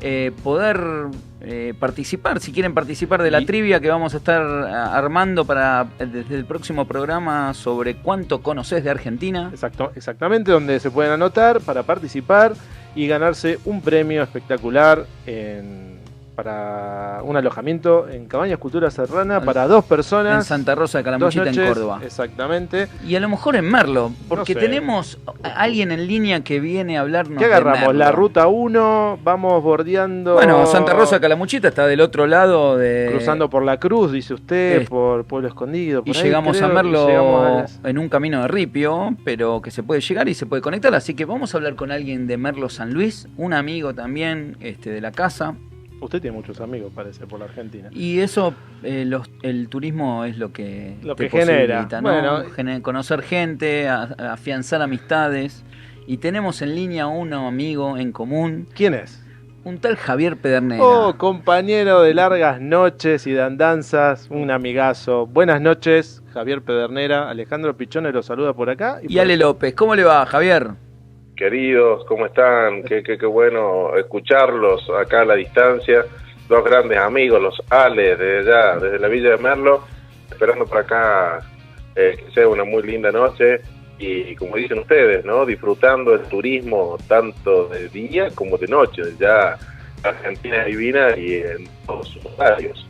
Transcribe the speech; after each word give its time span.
eh, 0.00 0.32
poder 0.42 0.80
eh, 1.46 1.74
participar, 1.78 2.40
si 2.40 2.52
quieren 2.52 2.74
participar 2.74 3.22
de 3.22 3.30
la 3.30 3.40
Y- 3.40 3.46
trivia 3.46 3.80
que 3.80 3.88
vamos 3.88 4.14
a 4.14 4.16
estar 4.16 4.42
ah, 4.42 4.96
armando 4.96 5.44
para 5.44 5.86
desde 5.98 6.34
el 6.34 6.44
próximo 6.44 6.86
programa 6.86 7.52
sobre 7.54 7.96
cuánto 7.96 8.42
conoces 8.42 8.82
de 8.84 8.90
Argentina. 8.90 9.48
Exacto, 9.52 9.92
exactamente, 9.94 10.50
donde 10.52 10.80
se 10.80 10.90
pueden 10.90 11.12
anotar 11.12 11.60
para 11.60 11.82
participar 11.82 12.54
y 12.96 13.06
ganarse 13.06 13.58
un 13.64 13.80
premio 13.82 14.22
espectacular 14.22 15.04
en- 15.26 15.93
para 16.34 17.20
un 17.22 17.36
alojamiento 17.36 18.08
en 18.08 18.26
Cabañas 18.26 18.58
Cultura 18.58 18.90
Serrana 18.90 19.40
para 19.40 19.66
dos 19.66 19.84
En 19.84 19.88
personas. 19.88 20.46
Santa 20.46 20.74
Rosa 20.74 20.98
de 20.98 21.04
Calamuchita, 21.04 21.48
en 21.48 21.54
Córdoba. 21.68 22.00
Exactamente. 22.04 22.88
Y 23.06 23.14
a 23.16 23.20
lo 23.20 23.28
mejor 23.28 23.56
en 23.56 23.64
Merlo, 23.70 24.10
porque 24.28 24.54
sé. 24.54 24.60
tenemos 24.60 25.18
a 25.42 25.48
alguien 25.60 25.92
en 25.92 26.06
línea 26.06 26.42
que 26.42 26.60
viene 26.60 26.98
a 26.98 27.02
hablarnos. 27.02 27.38
¿Qué 27.38 27.46
de 27.48 27.54
agarramos? 27.54 27.94
La 27.94 28.06
Merlo. 28.06 28.20
ruta 28.20 28.46
1, 28.48 29.18
vamos 29.22 29.62
bordeando. 29.62 30.34
Bueno, 30.34 30.66
Santa 30.66 30.92
Rosa 30.92 31.16
de 31.16 31.20
Calamuchita 31.20 31.68
está 31.68 31.86
del 31.86 32.00
otro 32.00 32.26
lado 32.26 32.76
de. 32.76 33.08
Cruzando 33.12 33.48
por 33.48 33.62
la 33.64 33.78
cruz, 33.78 34.12
dice 34.12 34.34
usted, 34.34 34.88
por 34.88 35.24
Pueblo 35.24 35.48
Escondido. 35.48 36.02
Y 36.04 36.08
por 36.12 36.16
ahí, 36.16 36.22
llegamos 36.24 36.56
creo, 36.56 36.70
y 36.70 36.74
Merlo 36.74 37.06
llegamos 37.06 37.46
a 37.46 37.50
las- 37.50 37.80
en 37.84 37.98
un 37.98 38.08
camino 38.08 38.42
de 38.42 38.48
ripio, 38.48 39.16
pero 39.24 39.62
que 39.62 39.70
se 39.70 39.82
puede 39.82 40.00
llegar 40.00 40.28
y 40.28 40.34
se 40.34 40.46
puede 40.46 40.62
conectar. 40.62 40.94
Así 40.94 41.14
que 41.14 41.24
vamos 41.24 41.54
a 41.54 41.58
hablar 41.58 41.74
con 41.76 41.90
alguien 41.92 42.26
de 42.26 42.36
Merlo 42.36 42.68
San 42.68 42.92
Luis, 42.92 43.28
un 43.36 43.52
amigo 43.54 43.94
también 43.94 44.56
este, 44.60 44.90
de 44.90 45.00
la 45.00 45.12
casa. 45.12 45.54
Usted 46.00 46.20
tiene 46.20 46.36
muchos 46.36 46.60
amigos, 46.60 46.92
parece, 46.94 47.26
por 47.26 47.38
la 47.38 47.46
Argentina. 47.46 47.88
Y 47.92 48.18
eso, 48.20 48.52
eh, 48.82 49.04
los- 49.06 49.30
el 49.42 49.68
turismo 49.68 50.24
es 50.24 50.36
lo 50.36 50.52
que, 50.52 50.96
Lo 51.02 51.14
te 51.16 51.28
que 51.28 51.38
genera. 51.38 51.88
Bueno. 52.02 52.42
Conocer 52.82 53.22
gente, 53.22 53.88
afianzar 53.88 54.82
amistades. 54.82 55.64
Y 56.06 56.18
tenemos 56.18 56.60
en 56.60 56.74
línea 56.74 57.06
uno 57.06 57.48
amigo 57.48 57.96
en 57.96 58.12
común, 58.12 58.68
¿Quién 58.74 58.92
es? 58.92 59.22
un 59.64 59.78
tal 59.78 59.96
Javier 59.96 60.36
Pedernera. 60.36 60.82
Oh, 60.84 61.16
compañero 61.16 62.02
de 62.02 62.12
largas 62.12 62.60
noches 62.60 63.26
y 63.26 63.32
de 63.32 63.40
andanzas, 63.42 64.26
un 64.30 64.50
amigazo. 64.50 65.26
Buenas 65.26 65.62
noches, 65.62 66.22
Javier 66.34 66.60
Pedernera. 66.60 67.30
Alejandro 67.30 67.74
Pichones 67.74 68.12
lo 68.12 68.22
saluda 68.22 68.52
por 68.52 68.68
acá. 68.68 68.98
y 69.08 69.18
Ale 69.18 69.38
López, 69.38 69.72
¿cómo 69.74 69.94
le 69.94 70.04
va, 70.04 70.26
Javier? 70.26 70.72
Queridos, 71.36 72.04
¿cómo 72.06 72.26
están? 72.26 72.82
Qué, 72.84 73.02
qué, 73.02 73.18
qué 73.18 73.26
bueno 73.26 73.96
escucharlos 73.96 74.88
acá 74.90 75.22
a 75.22 75.24
la 75.24 75.34
distancia. 75.34 76.04
Dos 76.48 76.62
grandes 76.64 76.98
amigos, 76.98 77.40
los 77.42 77.62
Ales, 77.70 78.18
desde 78.18 78.50
allá, 78.50 78.76
desde 78.78 78.98
la 78.98 79.08
Villa 79.08 79.30
de 79.30 79.38
Merlo, 79.38 79.82
esperando 80.30 80.66
por 80.66 80.78
acá 80.78 81.40
eh, 81.96 82.16
que 82.24 82.32
sea 82.32 82.46
una 82.48 82.64
muy 82.64 82.82
linda 82.82 83.10
noche 83.10 83.60
y, 83.98 84.34
como 84.36 84.56
dicen 84.56 84.78
ustedes, 84.80 85.24
¿no? 85.24 85.46
Disfrutando 85.46 86.14
el 86.14 86.20
turismo 86.22 86.98
tanto 87.08 87.68
de 87.68 87.88
día 87.88 88.28
como 88.34 88.58
de 88.58 88.66
noche. 88.68 89.02
Ya 89.18 89.56
Argentina 90.02 90.64
divina 90.64 91.16
y 91.16 91.34
en 91.36 91.68
todos 91.86 92.08
sus 92.08 92.26
horarios. 92.26 92.86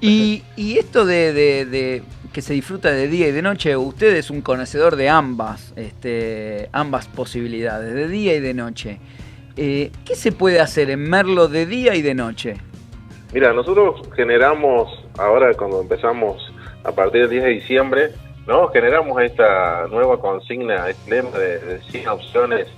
Y, 0.00 0.42
y 0.56 0.78
esto 0.78 1.06
de, 1.06 1.32
de- 1.32 1.64
de 1.66 2.02
que 2.32 2.42
se 2.42 2.54
disfruta 2.54 2.90
de 2.90 3.08
día 3.08 3.28
y 3.28 3.32
de 3.32 3.42
noche, 3.42 3.76
usted 3.76 4.14
es 4.16 4.30
un 4.30 4.42
conocedor 4.42 4.96
de 4.96 5.08
ambas, 5.08 5.72
este, 5.76 6.68
ambas 6.72 7.08
posibilidades, 7.08 7.94
de 7.94 8.08
día 8.08 8.34
y 8.34 8.40
de 8.40 8.54
noche. 8.54 8.98
Eh, 9.56 9.90
¿Qué 10.04 10.14
se 10.14 10.32
puede 10.32 10.60
hacer 10.60 10.90
en 10.90 11.08
Merlo 11.08 11.48
de 11.48 11.66
día 11.66 11.94
y 11.94 12.02
de 12.02 12.14
noche? 12.14 12.56
Mira, 13.32 13.52
nosotros 13.52 14.08
generamos, 14.14 15.04
ahora 15.18 15.52
cuando 15.54 15.80
empezamos 15.80 16.52
a 16.84 16.92
partir 16.92 17.22
del 17.22 17.30
10 17.30 17.42
de 17.44 17.50
diciembre, 17.50 18.10
¿no? 18.46 18.68
Generamos 18.68 19.20
esta 19.20 19.86
nueva 19.88 20.20
consigna, 20.20 20.88
este 20.88 21.10
lema 21.10 21.30
de, 21.38 21.58
de 21.58 21.80
100 21.90 22.08
opciones 22.08 22.68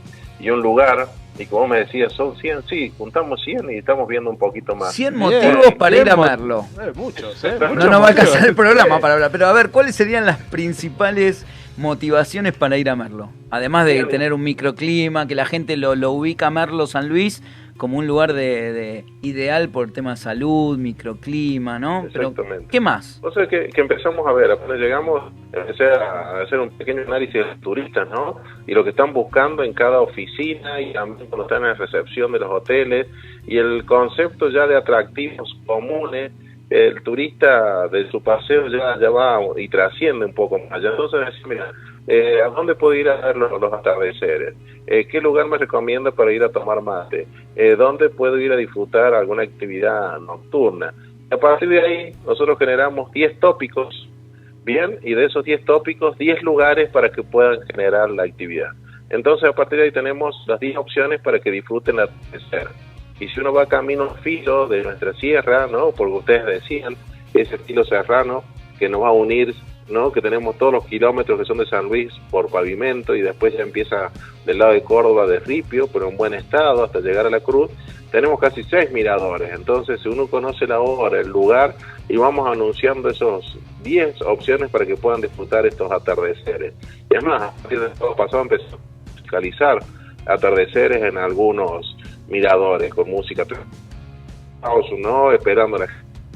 y 0.40 0.50
un 0.50 0.60
lugar. 0.60 1.06
Y 1.40 1.46
como 1.46 1.68
me 1.68 1.78
decías, 1.78 2.12
son 2.12 2.36
100, 2.36 2.64
sí, 2.68 2.92
juntamos 2.98 3.42
100 3.42 3.70
y 3.70 3.78
estamos 3.78 4.06
viendo 4.06 4.28
un 4.28 4.36
poquito 4.36 4.76
más. 4.76 4.92
100 4.92 5.14
Bien, 5.14 5.20
motivos 5.20 5.74
para 5.74 5.90
bien 5.90 6.06
ir 6.06 6.12
a 6.12 6.16
Merlo. 6.16 6.66
Eh, 6.78 6.92
muchos, 6.94 7.42
¿eh? 7.44 7.54
No 7.60 7.74
nos 7.74 8.02
va 8.02 8.06
a 8.06 8.08
alcanzar 8.08 8.46
el 8.46 8.54
programa 8.54 9.00
para 9.00 9.14
hablar, 9.14 9.30
pero 9.32 9.46
a 9.46 9.52
ver, 9.54 9.70
¿cuáles 9.70 9.96
serían 9.96 10.26
las 10.26 10.36
principales 10.36 11.46
motivaciones 11.78 12.52
para 12.52 12.76
ir 12.76 12.90
a 12.90 12.96
Merlo? 12.96 13.30
Además 13.50 13.86
de 13.86 14.04
tener 14.04 14.34
un 14.34 14.42
microclima, 14.42 15.26
que 15.26 15.34
la 15.34 15.46
gente 15.46 15.78
lo, 15.78 15.94
lo 15.94 16.10
ubica 16.12 16.48
a 16.48 16.50
Merlo 16.50 16.86
San 16.86 17.08
Luis 17.08 17.42
como 17.80 17.96
un 17.96 18.06
lugar 18.06 18.34
de, 18.34 18.74
de 18.74 19.04
ideal 19.22 19.70
por 19.70 19.90
tema 19.90 20.10
de 20.10 20.16
salud, 20.18 20.76
microclima, 20.76 21.78
¿no? 21.78 22.06
Pero, 22.12 22.28
Exactamente. 22.28 22.66
¿Qué 22.70 22.78
más? 22.78 23.18
O 23.24 23.30
sea 23.32 23.46
que, 23.46 23.70
que 23.70 23.80
empezamos 23.80 24.26
a 24.26 24.32
ver, 24.32 24.50
apenas 24.50 24.78
llegamos, 24.78 25.32
empecé 25.50 25.84
a 25.86 26.42
hacer 26.42 26.60
un 26.60 26.68
pequeño 26.76 27.00
análisis 27.06 27.32
de 27.32 27.40
los 27.40 27.60
turistas, 27.62 28.06
¿no? 28.10 28.36
Y 28.66 28.74
lo 28.74 28.84
que 28.84 28.90
están 28.90 29.14
buscando 29.14 29.64
en 29.64 29.72
cada 29.72 30.02
oficina 30.02 30.78
y 30.78 30.92
también 30.92 31.26
cuando 31.30 31.44
están 31.44 31.62
en 31.62 31.68
la 31.68 31.74
recepción 31.74 32.32
de 32.32 32.40
los 32.40 32.50
hoteles 32.50 33.06
y 33.46 33.56
el 33.56 33.86
concepto 33.86 34.50
ya 34.50 34.66
de 34.66 34.76
atractivos 34.76 35.56
comunes, 35.64 36.32
el 36.68 37.02
turista 37.02 37.88
de 37.88 38.10
su 38.10 38.22
paseo 38.22 38.68
ya, 38.68 38.98
ya 39.00 39.08
va 39.08 39.40
y 39.56 39.70
trasciende 39.70 40.26
un 40.26 40.34
poco 40.34 40.58
más. 40.58 40.84
Entonces, 40.84 41.34
mira, 41.46 41.72
eh, 42.06 42.40
¿a 42.42 42.48
dónde 42.48 42.74
puedo 42.74 42.94
ir 42.94 43.08
a 43.08 43.26
ver 43.26 43.36
los, 43.36 43.60
los 43.60 43.72
atardeceres? 43.72 44.54
Eh, 44.86 45.06
¿Qué 45.06 45.20
lugar 45.20 45.46
me 45.46 45.58
recomienda 45.58 46.10
para 46.10 46.32
ir 46.32 46.42
a 46.42 46.48
tomar 46.48 46.80
mate? 46.82 47.26
Eh, 47.54 47.76
¿Dónde 47.76 48.08
puedo 48.08 48.38
ir 48.38 48.52
a 48.52 48.56
disfrutar 48.56 49.14
alguna 49.14 49.42
actividad 49.42 50.18
nocturna? 50.18 50.92
A 51.30 51.36
partir 51.36 51.68
de 51.68 51.80
ahí, 51.80 52.12
nosotros 52.26 52.58
generamos 52.58 53.12
10 53.12 53.38
tópicos, 53.38 54.08
¿bien? 54.64 54.98
Y 55.02 55.14
de 55.14 55.26
esos 55.26 55.44
10 55.44 55.64
tópicos, 55.64 56.18
10 56.18 56.42
lugares 56.42 56.90
para 56.90 57.10
que 57.10 57.22
puedan 57.22 57.60
generar 57.68 58.10
la 58.10 58.24
actividad. 58.24 58.70
Entonces, 59.10 59.48
a 59.48 59.52
partir 59.52 59.78
de 59.78 59.84
ahí 59.84 59.92
tenemos 59.92 60.44
las 60.46 60.58
10 60.58 60.76
opciones 60.76 61.20
para 61.20 61.38
que 61.38 61.50
disfruten 61.50 61.96
el 61.96 62.02
atardecer. 62.02 62.68
Y 63.20 63.28
si 63.28 63.38
uno 63.38 63.52
va 63.52 63.66
camino 63.66 64.08
filo 64.22 64.66
de 64.66 64.82
nuestra 64.82 65.12
sierra, 65.14 65.66
¿no? 65.66 65.90
Porque 65.90 66.14
ustedes 66.14 66.46
decían, 66.46 66.96
ese 67.34 67.56
estilo 67.56 67.84
serrano 67.84 68.42
que 68.78 68.88
nos 68.88 69.02
va 69.02 69.08
a 69.08 69.12
unir, 69.12 69.54
¿no? 69.90 70.12
Que 70.12 70.20
tenemos 70.20 70.56
todos 70.56 70.72
los 70.72 70.86
kilómetros 70.86 71.38
que 71.38 71.44
son 71.44 71.58
de 71.58 71.66
San 71.66 71.86
Luis 71.86 72.12
por 72.30 72.50
pavimento 72.50 73.14
y 73.14 73.22
después 73.22 73.54
ya 73.54 73.62
empieza 73.62 74.10
del 74.46 74.58
lado 74.58 74.72
de 74.72 74.82
Córdoba 74.82 75.26
de 75.26 75.40
Ripio, 75.40 75.88
pero 75.92 76.08
en 76.08 76.16
buen 76.16 76.34
estado 76.34 76.84
hasta 76.84 77.00
llegar 77.00 77.26
a 77.26 77.30
la 77.30 77.40
Cruz. 77.40 77.70
Tenemos 78.10 78.40
casi 78.40 78.64
seis 78.64 78.90
miradores, 78.90 79.52
entonces 79.52 80.00
si 80.00 80.08
uno 80.08 80.26
conoce 80.26 80.66
la 80.66 80.80
hora, 80.80 81.20
el 81.20 81.28
lugar, 81.28 81.76
y 82.08 82.16
vamos 82.16 82.48
anunciando 82.50 83.08
esos 83.08 83.56
10 83.84 84.22
opciones 84.22 84.68
para 84.70 84.84
que 84.84 84.96
puedan 84.96 85.20
disfrutar 85.20 85.64
estos 85.64 85.92
atardeceres. 85.92 86.74
Y 87.08 87.16
además, 87.16 87.42
a 87.42 87.52
partir 87.62 87.80
del 87.80 87.94
sábado 87.94 88.16
pasado 88.16 88.42
empezó 88.42 88.76
a 88.76 89.12
musicalizar 89.12 89.78
atardeceres 90.26 91.02
en 91.02 91.18
algunos 91.18 91.96
miradores 92.28 92.92
con 92.92 93.10
música. 93.10 93.42
Estábamos 93.42 94.86
no 94.98 95.32
esperando 95.32 95.76
a 95.76 95.86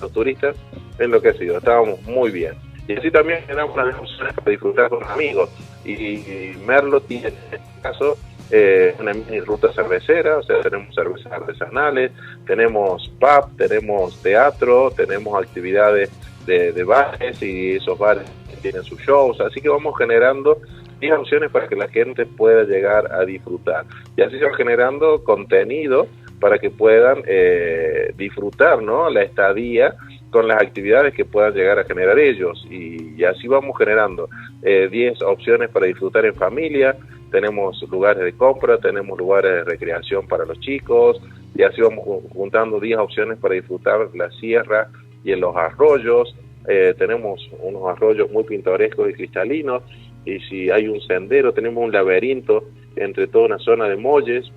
los 0.00 0.12
turistas, 0.12 0.56
en 0.98 1.10
lo 1.10 1.20
que 1.20 1.30
ha 1.30 1.34
sido, 1.34 1.58
estábamos 1.58 2.00
muy 2.02 2.30
bien. 2.30 2.54
Y 2.86 2.94
así 2.94 3.10
también 3.10 3.44
tenemos 3.46 3.76
las 3.76 3.98
opciones 3.98 4.34
para 4.34 4.50
disfrutar 4.50 4.90
con 4.90 5.04
amigos. 5.04 5.50
Y, 5.84 6.54
Merlo 6.66 7.00
tiene, 7.00 7.28
en 7.28 7.34
este 7.34 7.60
caso, 7.82 8.16
eh, 8.50 8.94
una 9.00 9.14
mini 9.14 9.40
ruta 9.40 9.72
cervecera, 9.72 10.38
o 10.38 10.42
sea, 10.42 10.60
tenemos 10.60 10.94
cervezas 10.94 11.32
artesanales, 11.32 12.12
tenemos 12.46 13.10
pub, 13.18 13.56
tenemos 13.56 14.22
teatro, 14.22 14.90
tenemos 14.90 15.42
actividades 15.42 16.10
de, 16.46 16.72
de 16.72 16.84
bares 16.84 17.42
y 17.42 17.76
esos 17.76 17.98
bares 17.98 18.30
tienen 18.64 18.82
sus 18.82 18.98
shows, 19.00 19.40
así 19.40 19.60
que 19.60 19.68
vamos 19.68 19.94
generando 19.98 20.58
10 21.00 21.12
opciones 21.18 21.50
para 21.50 21.68
que 21.68 21.76
la 21.76 21.88
gente 21.88 22.24
pueda 22.24 22.64
llegar 22.64 23.12
a 23.12 23.24
disfrutar. 23.26 23.84
Y 24.16 24.22
así 24.22 24.38
se 24.38 24.44
va 24.46 24.56
generando 24.56 25.22
contenido 25.22 26.06
para 26.40 26.58
que 26.58 26.70
puedan 26.70 27.22
eh, 27.26 28.12
disfrutar 28.16 28.82
¿no? 28.82 29.10
la 29.10 29.22
estadía 29.22 29.96
con 30.34 30.48
las 30.48 30.60
actividades 30.60 31.14
que 31.14 31.24
puedan 31.24 31.54
llegar 31.54 31.78
a 31.78 31.84
generar 31.84 32.18
ellos. 32.18 32.66
Y, 32.68 33.14
y 33.16 33.22
así 33.24 33.46
vamos 33.46 33.78
generando 33.78 34.28
eh, 34.62 34.88
10 34.90 35.22
opciones 35.22 35.68
para 35.70 35.86
disfrutar 35.86 36.24
en 36.26 36.34
familia, 36.34 36.96
tenemos 37.30 37.80
lugares 37.88 38.24
de 38.24 38.32
compra, 38.32 38.78
tenemos 38.78 39.16
lugares 39.16 39.50
de 39.52 39.64
recreación 39.64 40.26
para 40.26 40.44
los 40.44 40.58
chicos, 40.58 41.20
y 41.54 41.62
así 41.62 41.80
vamos 41.80 42.04
ju- 42.04 42.28
juntando 42.30 42.80
10 42.80 42.98
opciones 42.98 43.38
para 43.38 43.54
disfrutar 43.54 44.08
la 44.14 44.28
sierra 44.32 44.88
y 45.24 45.30
en 45.32 45.40
los 45.40 45.54
arroyos. 45.54 46.34
Eh, 46.66 46.94
tenemos 46.98 47.48
unos 47.60 47.82
arroyos 47.86 48.28
muy 48.32 48.42
pintorescos 48.42 49.10
y 49.10 49.14
cristalinos, 49.14 49.82
y 50.24 50.40
si 50.40 50.70
hay 50.70 50.88
un 50.88 51.00
sendero, 51.02 51.52
tenemos 51.52 51.84
un 51.84 51.92
laberinto 51.92 52.64
entre 52.96 53.28
toda 53.28 53.46
una 53.46 53.58
zona 53.58 53.88
de 53.88 53.96
molles, 53.96 54.50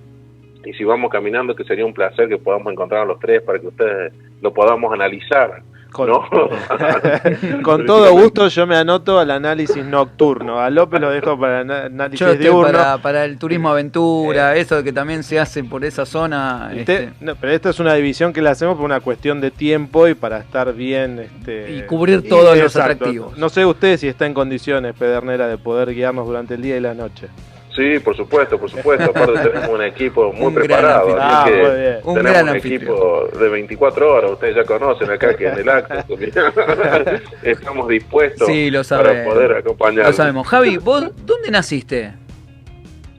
y 0.64 0.72
si 0.74 0.84
vamos 0.84 1.10
caminando, 1.10 1.54
que 1.54 1.64
sería 1.64 1.86
un 1.86 1.94
placer 1.94 2.28
que 2.28 2.38
podamos 2.38 2.72
encontrar 2.72 3.02
a 3.02 3.04
los 3.04 3.18
tres 3.18 3.42
para 3.42 3.58
que 3.58 3.68
ustedes 3.68 4.12
lo 4.40 4.52
podamos 4.52 4.92
analizar. 4.92 5.62
Con, 5.90 6.10
con 7.62 7.86
todo 7.86 8.12
gusto 8.12 8.48
yo 8.48 8.66
me 8.66 8.76
anoto 8.76 9.18
al 9.18 9.30
análisis 9.30 9.82
nocturno. 9.84 10.60
A 10.60 10.68
López 10.68 11.00
lo 11.00 11.10
dejo 11.10 11.38
para 11.38 11.62
el 11.62 11.70
análisis 11.70 12.20
yo 12.20 12.34
diurno. 12.34 12.72
Para, 12.72 12.98
para 12.98 13.24
el 13.24 13.38
turismo 13.38 13.70
aventura, 13.70 14.56
eh, 14.56 14.60
eso 14.60 14.82
que 14.84 14.92
también 14.92 15.22
se 15.22 15.40
hace 15.40 15.64
por 15.64 15.84
esa 15.84 16.04
zona. 16.04 16.70
este... 16.74 17.10
no, 17.20 17.34
pero 17.36 17.52
esta 17.52 17.70
es 17.70 17.80
una 17.80 17.94
división 17.94 18.32
que 18.32 18.42
le 18.42 18.50
hacemos 18.50 18.76
por 18.76 18.84
una 18.84 19.00
cuestión 19.00 19.40
de 19.40 19.50
tiempo 19.50 20.06
y 20.08 20.14
para 20.14 20.38
estar 20.38 20.74
bien. 20.74 21.20
Este, 21.20 21.72
y 21.72 21.82
cubrir 21.82 22.28
todos 22.28 22.56
y, 22.56 22.60
los 22.60 22.74
exacto. 22.74 23.04
atractivos. 23.04 23.38
No 23.38 23.48
sé 23.48 23.64
usted 23.64 23.96
si 23.96 24.08
está 24.08 24.26
en 24.26 24.34
condiciones, 24.34 24.94
Pedernera, 24.94 25.48
de 25.48 25.56
poder 25.56 25.94
guiarnos 25.94 26.26
durante 26.26 26.54
el 26.54 26.62
día 26.62 26.76
y 26.76 26.80
la 26.80 26.92
noche. 26.92 27.28
Sí, 27.78 28.00
por 28.00 28.16
supuesto, 28.16 28.58
por 28.58 28.68
supuesto. 28.68 29.04
Aparte 29.10 29.38
tenemos 29.50 29.68
un 29.68 29.82
equipo 29.82 30.32
muy 30.32 30.46
un 30.48 30.54
preparado. 30.54 31.16
Ah, 31.16 31.44
que 31.46 31.56
muy 31.56 31.80
bien. 31.80 31.98
Un 32.02 32.14
tenemos 32.16 32.42
un 32.42 32.56
equipo 32.56 33.28
de 33.38 33.48
24 33.48 34.14
horas. 34.14 34.30
Ustedes 34.32 34.56
ya 34.56 34.64
conocen 34.64 35.08
acá 35.10 35.36
que 35.36 35.46
en 35.46 35.58
el 35.58 35.68
acto 35.68 36.16
estamos 37.44 37.86
dispuestos 37.88 38.48
sí, 38.48 38.68
lo 38.68 38.82
para 38.82 39.24
poder 39.24 39.52
acompañar. 39.52 40.06
Lo 40.06 40.12
sabemos. 40.12 40.48
Javi, 40.48 40.76
¿vos 40.78 41.12
dónde 41.24 41.52
naciste? 41.52 42.14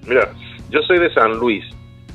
Mira, 0.06 0.27
yo 0.69 0.81
soy 0.81 1.00
de 1.00 1.13
San 1.13 1.38
Luis, 1.38 1.63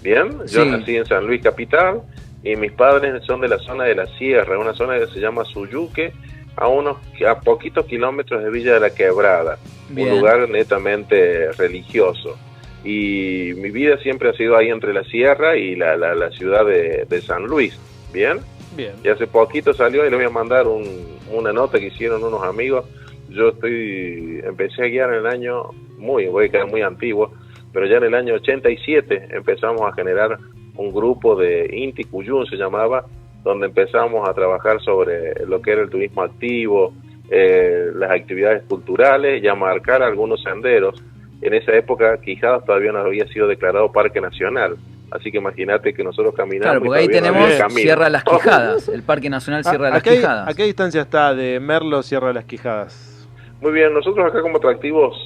¿bien? 0.03 0.33
Yo 0.47 0.65
Sí. 0.65 0.69
nací 0.69 0.97
en 0.97 1.07
San 1.07 1.27
Luis 1.27 1.43
Capital 1.43 2.03
y 2.43 2.57
mis 2.57 2.73
padres 2.73 3.25
son 3.25 3.41
de 3.41 3.49
la 3.49 3.59
zona 3.59 3.85
de 3.85 3.95
la 3.95 4.07
Sierra, 4.19 4.59
una 4.59 4.75
zona 4.75 4.99
que 4.99 5.07
se 5.07 5.19
llama 5.19 5.47
Suyuque, 5.47 6.13
a 6.57 6.69
unos 6.69 6.99
a 7.27 7.41
poquitos 7.41 7.87
kilómetros 7.87 8.45
de 8.45 8.51
Villa 8.51 8.75
de 8.75 8.81
la 8.81 8.91
Quebrada, 8.91 9.59
Bien. 9.91 10.13
un 10.13 10.19
lugar 10.19 10.49
netamente 10.49 11.53
religioso. 11.53 12.37
Y 12.85 13.53
mi 13.57 13.71
vida 13.71 13.97
siempre 13.99 14.29
ha 14.29 14.33
sido 14.35 14.57
ahí 14.57 14.69
entre 14.69 14.93
la 14.93 15.05
Sierra 15.05 15.57
y 15.57 15.75
la, 15.75 15.97
la, 15.97 16.15
la 16.15 16.31
ciudad 16.31 16.67
de, 16.67 17.07
de 17.09 17.23
San 17.23 17.45
Luis, 17.45 17.79
¿bien? 18.13 18.41
Bien. 18.77 18.93
Y 19.03 19.09
hace 19.09 19.27
poquito 19.27 19.73
salió 19.73 20.07
y 20.07 20.11
le 20.11 20.17
voy 20.17 20.25
a 20.27 20.31
mandar 20.31 20.67
un, 20.67 21.19
una 21.33 21.53
nota 21.53 21.79
que 21.79 21.87
hicieron 21.87 22.23
unos 22.23 22.43
amigos. 22.43 22.85
Yo 23.31 23.49
estoy 23.49 24.41
empecé 24.45 24.83
a 24.83 24.87
guiar 24.87 25.13
en 25.15 25.21
el 25.21 25.27
año 25.27 25.71
muy, 25.97 26.27
voy 26.27 26.47
a 26.47 26.49
quedar 26.51 26.67
muy 26.67 26.83
antiguo, 26.83 27.33
pero 27.73 27.87
ya 27.87 27.97
en 27.97 28.05
el 28.05 28.15
año 28.15 28.35
87 28.35 29.29
empezamos 29.31 29.81
a 29.83 29.93
generar 29.95 30.39
un 30.77 30.93
grupo 30.93 31.37
de 31.37 31.69
Inti 31.73 32.05
Cuyún 32.05 32.47
se 32.47 32.57
llamaba, 32.57 33.07
donde 33.43 33.67
empezamos 33.67 34.29
a 34.29 34.35
trabajar 34.35 34.81
sobre 34.83 35.47
lo 35.47 35.63
que 35.63 35.73
era 35.73 35.83
el 35.83 35.91
turismo 35.91 36.23
activo, 36.23 36.93
eh, 37.31 37.91
las 37.95 38.11
actividades 38.11 38.63
culturales 38.65 39.43
y 39.43 39.49
a 39.49 39.55
marcar 39.55 40.03
algunos 40.03 40.43
senderos. 40.43 41.03
En 41.41 41.55
esa 41.55 41.73
época 41.73 42.19
Quijadas 42.21 42.65
todavía 42.65 42.93
no 42.93 43.01
había 43.01 43.27
sido 43.29 43.47
declarado 43.47 43.91
parque 43.93 44.21
nacional. 44.21 44.77
Así 45.11 45.31
que 45.31 45.39
imagínate 45.39 45.95
que 45.95 46.03
nosotros 46.03 46.35
caminamos. 46.35 46.65
Claro, 46.65 46.85
porque 46.85 47.01
ahí 47.01 47.07
no 47.07 47.13
tenemos. 47.13 47.73
Sierra 47.73 48.09
las 48.09 48.25
Quijadas, 48.25 48.89
el 48.89 49.03
Parque 49.03 49.31
Nacional 49.31 49.63
Sierra 49.63 49.85
de 49.85 49.91
¿A, 49.91 49.95
las 49.95 50.03
qué, 50.03 50.17
Quijadas. 50.17 50.49
¿A 50.49 50.55
qué 50.55 50.65
distancia 50.65 51.03
está 51.03 51.35
de 51.35 51.61
Merlo 51.61 52.03
Sierra 52.03 52.29
de 52.29 52.35
las 52.35 52.45
Quijadas? 52.45 53.29
Muy 53.61 53.73
bien, 53.73 53.95
nosotros 53.95 54.27
acá 54.27 54.43
como 54.43 54.57
atractivos 54.57 55.17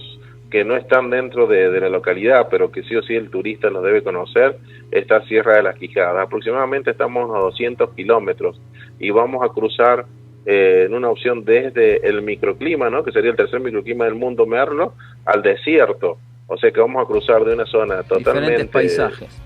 que 0.51 0.65
no 0.65 0.77
están 0.77 1.11
dentro 1.11 1.47
de, 1.47 1.71
de, 1.71 1.81
la 1.81 1.89
localidad, 1.89 2.49
pero 2.51 2.71
que 2.71 2.83
sí 2.83 2.97
o 2.97 3.03
sí 3.03 3.15
el 3.15 3.31
turista 3.31 3.71
los 3.71 3.83
debe 3.83 4.03
conocer, 4.03 4.59
está 4.91 5.23
Sierra 5.23 5.57
de 5.57 5.63
las 5.63 5.77
Quijadas. 5.77 6.27
Aproximadamente 6.27 6.91
estamos 6.91 7.35
a 7.35 7.39
200 7.39 7.95
kilómetros 7.95 8.61
y 8.99 9.11
vamos 9.11 9.43
a 9.43 9.53
cruzar 9.53 10.07
eh, 10.51 10.85
en 10.87 10.95
una 10.95 11.11
opción 11.11 11.45
desde 11.45 12.09
el 12.09 12.23
microclima, 12.23 12.89
¿no? 12.89 13.05
que 13.05 13.13
sería 13.13 13.31
el 13.31 13.37
tercer 13.37 13.61
microclima 13.61 14.07
del 14.07 14.15
mundo, 14.15 14.47
Merlo, 14.47 14.95
al 15.27 15.43
desierto. 15.43 16.17
O 16.47 16.57
sea 16.57 16.71
que 16.71 16.81
vamos 16.81 17.05
a 17.05 17.07
cruzar 17.07 17.45
de 17.45 17.53
una 17.53 17.67
zona 17.67 18.03
totalmente... 18.03 18.63
Diferentes 18.63 18.69
paisajes. 18.69 19.43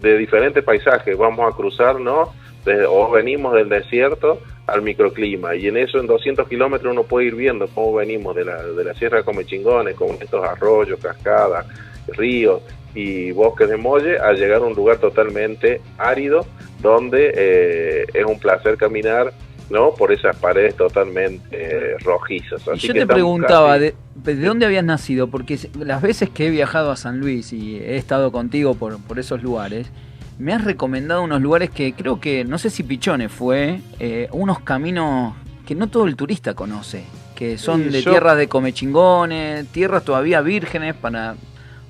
De 0.00 0.16
diferentes 0.16 0.62
paisajes, 0.62 1.18
vamos 1.18 1.52
a 1.52 1.56
cruzar, 1.56 1.98
¿no? 1.98 2.32
Desde, 2.64 2.86
o 2.86 3.10
venimos 3.10 3.52
del 3.54 3.68
desierto 3.68 4.40
al 4.68 4.82
microclima 4.82 5.56
y 5.56 5.66
en 5.66 5.76
eso 5.76 5.98
en 5.98 6.06
200 6.06 6.46
kilómetros 6.46 6.92
uno 6.92 7.02
puede 7.02 7.26
ir 7.26 7.34
viendo 7.34 7.66
cómo 7.66 7.94
venimos 7.94 8.36
de 8.36 8.44
la, 8.44 8.62
de 8.62 8.84
la 8.84 8.94
Sierra 8.94 9.18
de 9.18 9.24
Comechingones 9.24 9.96
con 9.96 10.10
estos 10.20 10.44
arroyos, 10.44 11.00
cascadas, 11.00 11.66
ríos 12.06 12.62
y 12.94 13.32
bosques 13.32 13.68
de 13.68 13.76
molle 13.76 14.20
a 14.20 14.34
llegar 14.34 14.62
a 14.62 14.66
un 14.66 14.74
lugar 14.74 14.98
totalmente 14.98 15.80
árido 15.98 16.46
donde 16.78 17.32
eh, 17.34 18.06
es 18.14 18.24
un 18.24 18.38
placer 18.38 18.76
caminar 18.76 19.32
no 19.70 19.92
por 19.94 20.12
esas 20.12 20.36
paredes 20.36 20.76
totalmente 20.76 21.46
eh, 21.50 21.96
rojizas. 22.04 22.62
Y 22.74 22.78
yo 22.78 22.92
que 22.94 23.00
te 23.00 23.06
preguntaba, 23.06 23.74
casi- 23.78 23.92
de, 24.14 24.34
¿de 24.34 24.46
dónde 24.46 24.66
habías 24.66 24.84
nacido? 24.84 25.28
Porque 25.28 25.58
las 25.78 26.00
veces 26.02 26.30
que 26.30 26.46
he 26.46 26.50
viajado 26.50 26.90
a 26.90 26.96
San 26.96 27.20
Luis 27.20 27.52
y 27.52 27.76
he 27.76 27.96
estado 27.96 28.32
contigo 28.32 28.74
por, 28.74 28.98
por 29.02 29.18
esos 29.18 29.42
lugares, 29.42 29.90
me 30.38 30.52
has 30.52 30.64
recomendado 30.64 31.22
unos 31.22 31.40
lugares 31.42 31.70
que 31.70 31.92
creo 31.94 32.20
que, 32.20 32.44
no 32.44 32.58
sé 32.58 32.70
si 32.70 32.82
Pichones 32.82 33.30
fue, 33.32 33.80
eh, 33.98 34.28
unos 34.32 34.60
caminos 34.60 35.34
que 35.66 35.74
no 35.74 35.88
todo 35.88 36.06
el 36.06 36.16
turista 36.16 36.54
conoce, 36.54 37.04
que 37.34 37.58
son 37.58 37.82
Y 37.82 37.84
de 37.90 38.02
yo- 38.02 38.10
tierras 38.12 38.36
de 38.38 38.48
comechingones, 38.48 39.66
tierras 39.68 40.04
todavía 40.04 40.40
vírgenes 40.40 40.94
para 40.94 41.34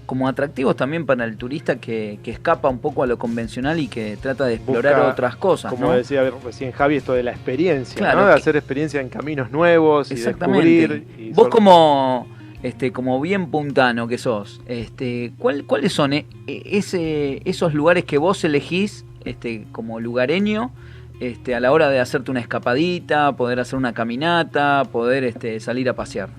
como 0.08 0.26
atractivos 0.26 0.74
también 0.74 1.04
para 1.04 1.26
el 1.26 1.36
turista 1.36 1.76
que, 1.76 2.18
que 2.22 2.30
escapa 2.30 2.70
un 2.70 2.78
poco 2.78 3.02
a 3.02 3.06
lo 3.06 3.18
convencional 3.18 3.78
y 3.78 3.88
que 3.88 4.16
trata 4.16 4.46
de 4.46 4.54
explorar 4.54 4.94
Busca, 4.94 5.08
otras 5.12 5.36
cosas, 5.36 5.70
Como 5.70 5.88
¿no? 5.88 5.92
decía 5.92 6.22
recién 6.42 6.72
Javi, 6.72 6.96
esto 6.96 7.12
de 7.12 7.22
la 7.22 7.32
experiencia, 7.32 7.94
Claro, 7.98 8.20
¿no? 8.22 8.26
de 8.28 8.32
que- 8.32 8.38
hacer 8.40 8.56
experiencia 8.56 9.02
en 9.02 9.10
caminos 9.10 9.50
nuevos 9.50 10.10
y 10.10 10.14
descubrir. 10.14 11.06
y 11.18 11.30
Vos 11.32 11.48
como 11.48 12.26
este 12.62 12.90
como 12.90 13.20
bien 13.20 13.50
puntano 13.50 14.08
que 14.08 14.16
sos, 14.16 14.62
este 14.66 15.34
¿cuál- 15.38 15.64
cuáles 15.66 15.92
son 15.92 16.14
eh, 16.14 16.24
ese, 16.46 17.42
esos 17.44 17.74
lugares 17.74 18.06
que 18.06 18.16
vos 18.16 18.42
elegís 18.44 19.04
este 19.26 19.66
como 19.72 20.00
lugareño 20.00 20.72
este 21.20 21.54
a 21.54 21.60
la 21.60 21.70
hora 21.70 21.90
de 21.90 22.00
hacerte 22.00 22.30
una 22.30 22.40
escapadita, 22.40 23.32
poder 23.36 23.60
hacer 23.60 23.76
una 23.76 23.92
caminata, 23.92 24.84
poder 24.90 25.24
este 25.24 25.60
salir 25.60 25.86
a 25.90 25.92
pasear? 25.92 26.30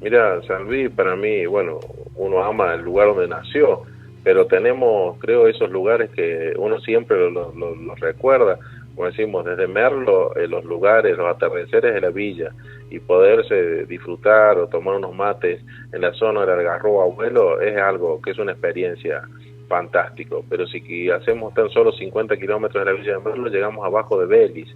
Mira, 0.00 0.42
San 0.42 0.64
Luis 0.64 0.90
para 0.90 1.16
mí, 1.16 1.46
bueno, 1.46 1.80
uno 2.14 2.44
ama 2.44 2.74
el 2.74 2.82
lugar 2.82 3.08
donde 3.08 3.28
nació, 3.28 3.82
pero 4.22 4.46
tenemos, 4.46 5.18
creo, 5.18 5.46
esos 5.48 5.70
lugares 5.70 6.10
que 6.10 6.52
uno 6.58 6.78
siempre 6.80 7.16
los 7.30 7.54
lo, 7.54 7.74
lo- 7.74 7.94
recuerda, 7.96 8.58
como 8.94 9.06
decimos, 9.08 9.44
desde 9.44 9.66
Merlo, 9.66 10.34
eh, 10.36 10.48
los 10.48 10.64
lugares, 10.64 11.16
los 11.16 11.26
atardeceres 11.34 11.94
de 11.94 12.00
la 12.00 12.10
villa, 12.10 12.52
y 12.90 13.00
poderse 13.00 13.86
disfrutar 13.86 14.58
o 14.58 14.68
tomar 14.68 14.96
unos 14.96 15.14
mates 15.14 15.64
en 15.92 16.00
la 16.02 16.12
zona 16.12 16.40
del 16.42 16.50
Algarrobo 16.60 17.02
Abuelo 17.02 17.60
es 17.60 17.76
algo 17.78 18.20
que 18.20 18.30
es 18.32 18.38
una 18.38 18.52
experiencia 18.52 19.22
fantástico, 19.68 20.44
pero 20.48 20.66
si 20.66 21.10
hacemos 21.10 21.52
tan 21.54 21.68
solo 21.70 21.90
50 21.92 22.36
kilómetros 22.36 22.84
de 22.84 22.92
la 22.92 22.96
villa 22.98 23.14
de 23.18 23.24
Merlo, 23.24 23.48
llegamos 23.50 23.84
abajo 23.84 24.18
de 24.20 24.26
Belis, 24.26 24.68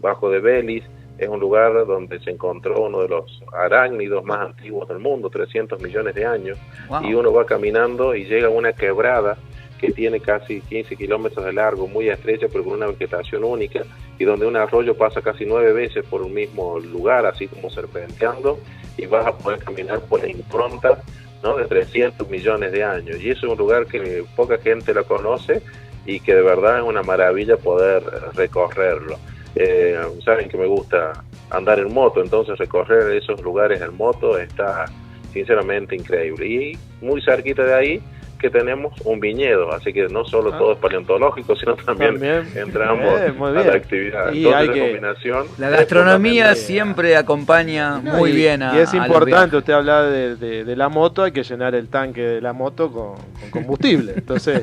bajo 0.00 0.30
de 0.30 0.40
Belis 0.40 0.84
es 1.18 1.28
un 1.28 1.38
lugar 1.40 1.86
donde 1.86 2.18
se 2.20 2.30
encontró 2.30 2.82
uno 2.82 3.02
de 3.02 3.08
los 3.08 3.42
arácnidos 3.52 4.24
más 4.24 4.40
antiguos 4.40 4.88
del 4.88 4.98
mundo, 4.98 5.30
300 5.30 5.80
millones 5.80 6.14
de 6.14 6.26
años, 6.26 6.58
Wow. 6.88 7.04
y 7.04 7.14
uno 7.14 7.32
va 7.32 7.46
caminando 7.46 8.14
y 8.14 8.24
llega 8.24 8.48
a 8.48 8.50
una 8.50 8.72
quebrada 8.72 9.36
que 9.80 9.92
tiene 9.92 10.20
casi 10.20 10.60
15 10.62 10.96
kilómetros 10.96 11.44
de 11.44 11.52
largo, 11.52 11.86
muy 11.86 12.08
estrecha, 12.08 12.46
pero 12.50 12.64
con 12.64 12.74
una 12.74 12.86
vegetación 12.86 13.44
única, 13.44 13.82
y 14.18 14.24
donde 14.24 14.46
un 14.46 14.56
arroyo 14.56 14.96
pasa 14.96 15.20
casi 15.20 15.44
nueve 15.44 15.72
veces 15.72 16.04
por 16.06 16.22
un 16.22 16.32
mismo 16.32 16.78
lugar, 16.78 17.26
así 17.26 17.48
como 17.48 17.68
serpenteando, 17.70 18.58
y 18.96 19.06
vas 19.06 19.26
a 19.26 19.36
poder 19.36 19.58
caminar 19.58 20.00
por 20.00 20.20
la 20.20 20.28
impronta 20.28 21.02
¿no? 21.42 21.56
de 21.56 21.66
300 21.66 22.28
millones 22.30 22.72
de 22.72 22.82
años. 22.84 23.20
Y 23.20 23.30
eso 23.30 23.46
es 23.46 23.52
un 23.52 23.58
lugar 23.58 23.86
que 23.86 24.24
poca 24.34 24.56
gente 24.58 24.94
lo 24.94 25.04
conoce 25.04 25.60
y 26.06 26.20
que 26.20 26.34
de 26.34 26.42
verdad 26.42 26.78
es 26.78 26.84
una 26.84 27.02
maravilla 27.02 27.56
poder 27.56 28.02
recorrerlo. 28.34 29.16
Eh, 29.56 29.98
saben 30.24 30.48
que 30.48 30.56
me 30.56 30.66
gusta 30.66 31.12
andar 31.50 31.78
en 31.78 31.92
moto, 31.92 32.20
entonces 32.22 32.58
recorrer 32.58 33.16
esos 33.16 33.40
lugares 33.42 33.80
en 33.80 33.96
moto 33.96 34.36
está 34.38 34.86
sinceramente 35.32 35.94
increíble. 35.94 36.46
Y 36.46 36.78
muy 37.00 37.20
cerquita 37.22 37.62
de 37.64 37.74
ahí 37.74 38.02
que 38.40 38.50
tenemos 38.50 38.92
un 39.04 39.20
viñedo, 39.20 39.72
así 39.72 39.90
que 39.92 40.06
no 40.08 40.24
solo 40.26 40.50
Ah. 40.52 40.58
todo 40.58 40.72
es 40.72 40.78
paleontológico, 40.78 41.56
sino 41.60 41.76
también, 41.76 42.12
También. 42.12 42.46
entramos 42.56 43.20
Eh, 43.20 43.32
a 43.40 43.50
la 43.50 43.72
actividad. 43.74 44.32
Y 44.32 44.44
Entonces 44.44 44.54
hay 44.54 44.66
la 44.66 44.84
combinación 44.84 45.46
La 45.56 45.70
gastronomía 45.70 46.54
siempre 46.56 47.16
acompaña 47.16 48.00
No, 48.02 48.14
muy 48.18 48.30
y- 48.32 48.36
bien 48.36 48.62
a 48.62 48.76
Y 48.76 48.80
es 48.80 48.92
a 48.92 48.96
importante, 49.06 49.56
usted 49.56 49.72
habla 49.72 50.02
de, 50.02 50.36
de- 50.36 50.64
de 50.64 50.76
la 50.76 50.88
moto, 50.90 51.22
hay 51.22 51.32
que 51.32 51.42
llenar 51.42 51.74
el 51.74 51.88
tanque 51.88 52.20
de 52.20 52.40
la 52.42 52.52
moto 52.52 52.90
con, 52.92 53.14
con 53.40 53.50
combustible. 53.50 54.12
Entonces. 54.16 54.60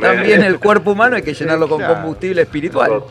También 0.00 0.42
el 0.42 0.58
cuerpo 0.58 0.92
humano 0.92 1.14
hay 1.16 1.22
que 1.22 1.34
llenarlo 1.34 1.68
con 1.68 1.82
combustible 1.82 2.42
espiritual. 2.42 3.02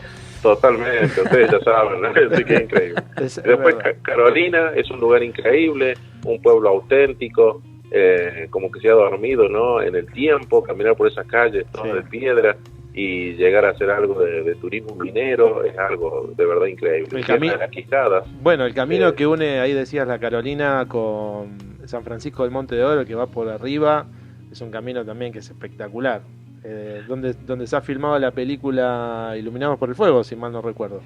To- 0.44 0.54
Totalmente, 0.56 1.22
ustedes 1.22 1.50
ya 1.50 1.60
saben, 1.60 2.04
así 2.04 2.44
que 2.44 2.54
es 2.54 2.60
increíble. 2.62 3.02
es- 3.16 3.38
es 3.38 3.42
Después 3.44 3.76
Carolina 4.02 4.72
es 4.76 4.90
un 4.90 5.00
lugar 5.00 5.22
increíble, 5.22 5.94
un 6.24 6.40
pueblo 6.42 6.68
auténtico, 6.68 7.62
eh, 7.90 8.46
como 8.50 8.70
que 8.70 8.78
se 8.80 8.88
ha 8.90 8.92
dormido 8.92 9.48
¿no? 9.48 9.80
en 9.80 9.94
el 9.96 10.06
tiempo, 10.12 10.62
caminar 10.62 10.96
por 10.96 11.08
esas 11.08 11.26
calles 11.26 11.64
todas 11.72 11.88
Sí. 11.88 11.94
de 11.94 12.02
piedra 12.02 12.56
y 12.92 13.32
llegar 13.32 13.64
a 13.64 13.70
hacer 13.70 13.90
algo 13.90 14.20
de, 14.20 14.42
de 14.42 14.54
turismo 14.56 14.94
minero 14.94 15.64
es 15.64 15.76
algo 15.78 16.30
de 16.36 16.46
verdad 16.46 16.66
increíble. 16.66 17.08
El 17.18 17.24
Tierra 17.24 17.40
cami- 17.40 17.50
de 17.52 17.56
las 17.58 17.70
Quijadas, 17.70 18.24
Bueno, 18.42 18.64
el 18.66 18.74
camino 18.74 19.08
Eh, 19.08 19.14
que 19.14 19.26
une, 19.26 19.58
ahí 19.60 19.72
decías, 19.72 20.06
la 20.06 20.18
Carolina 20.20 20.84
con 20.88 21.56
San 21.86 22.04
Francisco 22.04 22.42
del 22.44 22.52
Monte 22.52 22.76
de 22.76 22.84
Oro, 22.84 23.04
que 23.04 23.14
va 23.14 23.26
por 23.26 23.48
arriba, 23.48 24.06
es 24.52 24.60
un 24.60 24.70
camino 24.70 25.04
también 25.04 25.32
que 25.32 25.38
es 25.40 25.48
espectacular. 25.50 26.20
Eh, 26.64 27.02
donde, 27.06 27.34
donde 27.34 27.66
se 27.66 27.76
ha 27.76 27.80
filmado 27.82 28.18
la 28.18 28.30
película 28.30 29.34
Iluminados 29.36 29.78
por 29.78 29.88
el 29.90 29.94
Fuego, 29.94 30.24
si 30.24 30.34
mal 30.36 30.50
no 30.52 30.62
recuerdo. 30.62 31.00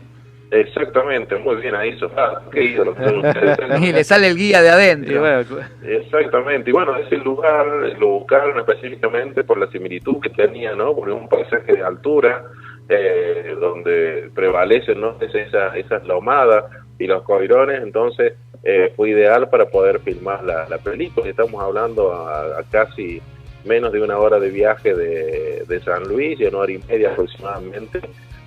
Exactamente, 0.51 1.37
muy 1.37 1.57
bien 1.57 1.75
ahí, 1.75 1.99
Sofá. 1.99 2.41
Qué 2.51 2.65
ídolo. 2.65 2.95
Y 3.83 3.93
le 3.93 4.03
sale 4.03 4.29
el 4.29 4.37
guía 4.37 4.63
de 4.63 4.69
Y 4.69 4.71
adentro. 4.71 5.21
bueno, 5.21 5.45
Exactamente, 5.83 6.71
y 6.71 6.73
bueno, 6.73 6.97
ese 6.97 7.17
lugar 7.19 7.67
lo 7.99 8.07
buscaron 8.21 8.59
específicamente 8.59 9.45
por 9.45 9.59
la 9.59 9.67
similitud 9.71 10.21
que 10.21 10.31
tenía, 10.31 10.75
¿no? 10.75 10.95
Porque 10.95 11.13
es 11.13 11.21
un 11.21 11.29
paisaje 11.29 11.73
de 11.75 11.83
altura, 11.83 12.45
eh, 12.89 13.55
donde 13.61 14.31
prevalecen, 14.35 15.01
¿no? 15.01 15.17
Es 15.21 15.35
esa- 15.35 15.77
esas 15.77 16.07
lomadas 16.07 16.65
y 16.99 17.07
los 17.07 17.23
coirones, 17.25 17.83
entonces 17.83 18.33
eh, 18.65 18.93
fue 18.97 19.11
ideal 19.11 19.49
para 19.51 19.67
poder 19.67 20.01
filmar 20.01 20.43
la, 20.45 20.67
la 20.69 20.79
película. 20.79 21.29
Estamos 21.29 21.63
hablando 21.63 22.13
a, 22.13 22.59
a 22.59 22.63
casi 22.71 23.21
menos 23.69 23.93
de 23.93 24.01
una 24.01 24.19
hora 24.19 24.41
de 24.41 24.51
viaje 24.51 24.95
de, 24.95 25.65
de 25.69 25.81
San 25.83 26.03
Luis 26.09 26.41
y 26.41 26.45
una 26.45 26.59
hora 26.59 26.73
y 26.73 26.79
media 26.89 27.13
aproximadamente 27.13 28.01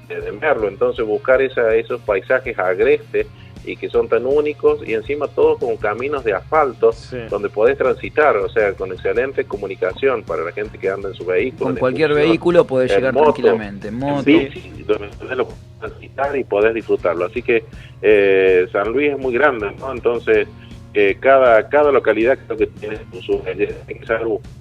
de, 0.07 0.21
de 0.21 0.31
Merlo. 0.33 0.67
Entonces 0.67 1.05
buscar 1.05 1.41
esa, 1.41 1.73
esos 1.75 2.01
paisajes 2.01 2.57
agrestes 2.59 3.27
y 3.63 3.75
que 3.75 3.89
son 3.89 4.07
tan 4.07 4.25
únicos 4.25 4.79
y 4.87 4.93
encima 4.93 5.27
todos 5.27 5.59
con 5.59 5.77
caminos 5.77 6.23
de 6.23 6.33
asfalto 6.33 6.91
sí. 6.93 7.17
donde 7.29 7.49
podés 7.49 7.77
transitar, 7.77 8.35
o 8.37 8.49
sea, 8.49 8.73
con 8.73 8.91
excelente 8.91 9.45
comunicación 9.45 10.23
para 10.23 10.43
la 10.43 10.51
gente 10.51 10.77
que 10.77 10.89
anda 10.89 11.09
en 11.09 11.15
su 11.15 11.25
vehículo. 11.25 11.65
Con 11.65 11.75
cualquier 11.75 12.13
vehículo 12.13 12.65
podés 12.65 12.91
llegar 12.91 13.13
moto, 13.13 13.33
tranquilamente. 13.33 13.89
En 13.89 13.93
en 13.93 13.99
moto. 13.99 14.23
bici, 14.23 14.83
donde 14.83 15.09
podés 15.09 15.37
lo 15.37 15.45
podés 15.45 15.79
transitar 15.79 16.37
y 16.37 16.43
podés 16.43 16.73
disfrutarlo. 16.73 17.25
Así 17.25 17.41
que 17.43 17.63
eh, 18.01 18.67
San 18.71 18.91
Luis 18.91 19.11
es 19.11 19.19
muy 19.19 19.33
grande, 19.33 19.71
¿no? 19.79 19.91
Entonces, 19.91 20.47
eh, 20.93 21.17
cada, 21.19 21.69
cada 21.69 21.91
localidad 21.91 22.39
creo 22.45 22.57
que 22.57 22.67
tiene 22.67 22.97
su, 23.11 23.21
su 23.21 23.43
belleza, 23.43 23.75
hay 23.87 23.95
que 23.95 24.05
saber 24.05 24.25
buscar. 24.25 24.60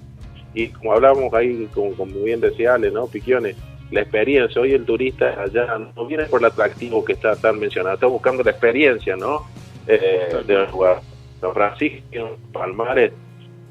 Y 0.53 0.67
como 0.67 0.93
hablábamos 0.93 1.33
ahí, 1.33 1.67
como, 1.73 1.93
como 1.93 2.23
bien 2.23 2.41
decía 2.41 2.73
Ale, 2.73 2.91
¿no? 2.91 3.07
Piquiones, 3.07 3.55
la 3.91 4.01
experiencia. 4.01 4.61
Hoy 4.61 4.73
el 4.73 4.85
turista 4.85 5.41
allá 5.41 5.77
no 5.95 6.05
viene 6.05 6.25
por 6.25 6.41
el 6.41 6.45
atractivo 6.45 7.03
que 7.05 7.13
está 7.13 7.35
tan 7.35 7.59
mencionado, 7.59 7.95
está 7.95 8.07
buscando 8.07 8.43
la 8.43 8.51
experiencia, 8.51 9.15
¿no? 9.15 9.45
Eh, 9.87 10.43
del 10.45 10.69
lugar. 10.71 11.01
San 11.39 11.53
Francisco, 11.53 12.37
Palmares, 12.53 13.11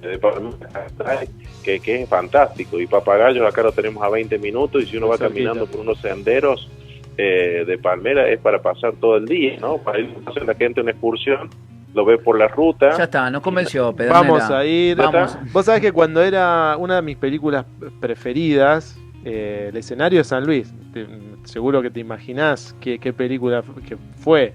de 0.01 0.19
Palmares, 0.19 1.31
que, 1.63 1.79
que 1.79 2.03
es 2.03 2.09
fantástico. 2.09 2.81
Y 2.81 2.87
Papagayos 2.87 3.47
acá 3.47 3.63
lo 3.63 3.73
tenemos 3.73 4.03
a 4.03 4.09
20 4.09 4.39
minutos 4.39 4.83
y 4.83 4.87
si 4.87 4.97
uno 4.97 5.09
va 5.09 5.19
caminando 5.19 5.67
por 5.67 5.81
unos 5.81 6.01
senderos 6.01 6.69
eh, 7.17 7.65
de 7.67 7.77
palmera 7.77 8.29
es 8.31 8.41
para 8.41 8.63
pasar 8.63 8.95
todo 8.95 9.17
el 9.17 9.27
día, 9.27 9.59
¿no? 9.61 9.79
Para 9.79 10.01
ir 10.01 10.17
a 10.25 10.31
hacer 10.31 10.45
la 10.47 10.55
gente 10.55 10.81
una 10.81 10.93
excursión, 10.93 11.51
lo 11.95 12.05
ve 12.05 12.19
por 12.19 12.39
la 12.39 12.49
ruta. 12.49 12.97
Ya 12.97 13.05
está, 13.05 13.31
nos 13.31 13.43
convenció, 13.43 13.93
Pedernera. 13.95 14.21
Vamos 14.21 14.51
a 14.51 14.65
ir. 14.65 14.97
Vamos. 14.97 15.37
Vos 15.53 15.67
sabés 15.67 15.81
que 15.81 15.93
cuando 15.93 16.23
era 16.23 16.77
una 16.79 16.97
de 16.97 17.03
mis 17.03 17.17
películas 17.17 17.65
preferidas, 18.01 18.99
eh, 19.25 19.67
el 19.71 19.77
escenario 19.77 20.19
de 20.19 20.25
San 20.25 20.45
Luis, 20.47 20.73
te- 20.93 21.07
seguro 21.45 21.83
que 21.83 21.91
te 21.91 22.01
imaginás 22.01 22.75
qué, 22.81 22.99
qué 22.99 23.13
película 23.13 23.63
que 23.87 23.97
fue, 24.17 24.55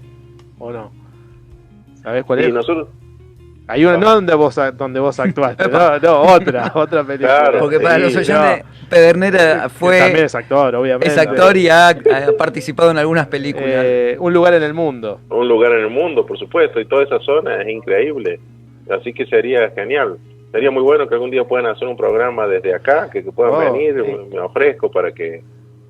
¿o 0.58 0.70
no? 0.72 0.90
¿Sabés 2.02 2.24
cuál 2.24 2.40
y 2.40 2.44
es? 2.44 2.54
nosotros, 2.54 2.88
Hay 3.68 3.84
una, 3.84 3.96
no 3.96 4.14
donde 4.14 4.34
vos, 4.34 4.58
donde 4.74 5.00
vos 5.00 5.18
actuaste, 5.18 5.68
no, 5.68 5.98
no, 5.98 6.20
otra, 6.22 6.70
otra 6.74 7.02
película. 7.04 7.40
Claro, 7.40 7.58
Porque 7.58 7.80
para 7.80 7.96
Sí, 7.96 8.02
los 8.02 8.14
no. 8.14 8.20
oyentes, 8.40 8.66
Pedernera 8.88 9.62
Que 9.64 9.68
fue 9.70 9.98
también 9.98 10.24
es 10.26 10.34
actor, 10.36 10.74
obviamente. 10.76 11.08
es 11.08 11.18
actor 11.18 11.56
y 11.56 11.68
ha, 11.68 11.88
ha 11.88 11.96
participado 12.38 12.90
en 12.92 12.98
algunas 12.98 13.26
películas. 13.26 13.68
Eh, 13.84 14.16
un 14.20 14.32
lugar 14.32 14.54
en 14.54 14.62
el 14.62 14.72
mundo. 14.72 15.20
un 15.30 15.48
lugar 15.48 15.72
en 15.72 15.80
el 15.80 15.90
mundo, 15.90 16.24
por 16.24 16.38
supuesto, 16.38 16.78
y 16.80 16.84
toda 16.86 17.02
esa 17.02 17.18
zona 17.20 17.60
es 17.62 17.68
increíble. 17.68 18.38
Así 18.88 19.12
que 19.12 19.26
sería 19.26 19.70
genial. 19.70 20.16
Sería 20.52 20.70
muy 20.70 20.82
bueno 20.84 21.08
que 21.08 21.14
algún 21.14 21.30
día 21.32 21.42
puedan 21.44 21.66
hacer 21.66 21.88
un 21.88 21.96
programa 21.96 22.46
desde 22.46 22.72
acá, 22.72 23.10
que, 23.10 23.24
que 23.24 23.32
puedan 23.32 23.54
Oh, 23.54 23.72
venir, 23.72 23.94
sí. 24.06 24.12
me 24.32 24.38
ofrezco 24.40 24.90
para 24.92 25.10
que 25.12 25.42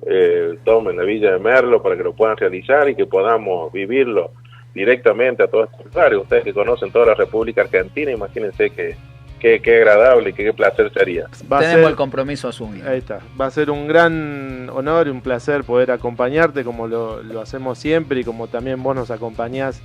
eh, 0.07 0.57
tomen 0.65 0.97
la 0.97 1.03
Villa 1.03 1.31
de 1.33 1.39
Merlo, 1.39 1.81
para 1.83 1.95
que 1.95 2.03
lo 2.03 2.13
puedan 2.13 2.35
realizar 2.37 2.89
y 2.89 2.95
que 2.95 3.05
podamos 3.05 3.71
vivirlo 3.71 4.31
directamente 4.77 5.43
a 5.43 5.47
todos 5.47 5.69
estos 5.71 5.85
lugares. 5.87 6.19
Ustedes 6.19 6.43
que 6.45 6.53
conocen 6.53 6.91
toda 6.91 7.07
la 7.07 7.13
República 7.15 7.61
Argentina, 7.61 8.11
imagínense 8.11 8.69
que 8.69 8.95
qué 9.39 9.59
qué 9.61 9.77
agradable 9.77 10.31
y 10.31 10.33
que 10.33 10.43
qué 10.45 10.53
placer 10.53 10.91
sería. 10.93 11.25
Va 11.51 11.57
a 11.57 11.61
Tenemos 11.61 11.81
ser- 11.81 11.89
el 11.91 11.95
compromiso 11.95 12.47
asumido. 12.47 12.89
Ahí 12.89 12.97
está. 12.99 13.19
Va 13.39 13.45
a 13.47 13.51
ser 13.51 13.69
un 13.69 13.87
gran 13.87 14.69
honor 14.73 15.07
y 15.07 15.09
un 15.11 15.21
placer 15.21 15.63
poder 15.63 15.91
acompañarte 15.91 16.63
como 16.63 16.87
lo, 16.87 17.21
lo 17.21 17.41
hacemos 17.41 17.77
siempre 17.77 18.21
y 18.21 18.23
como 18.23 18.47
también 18.47 18.81
vos 18.81 18.95
nos 18.95 19.11
acompañás 19.11 19.79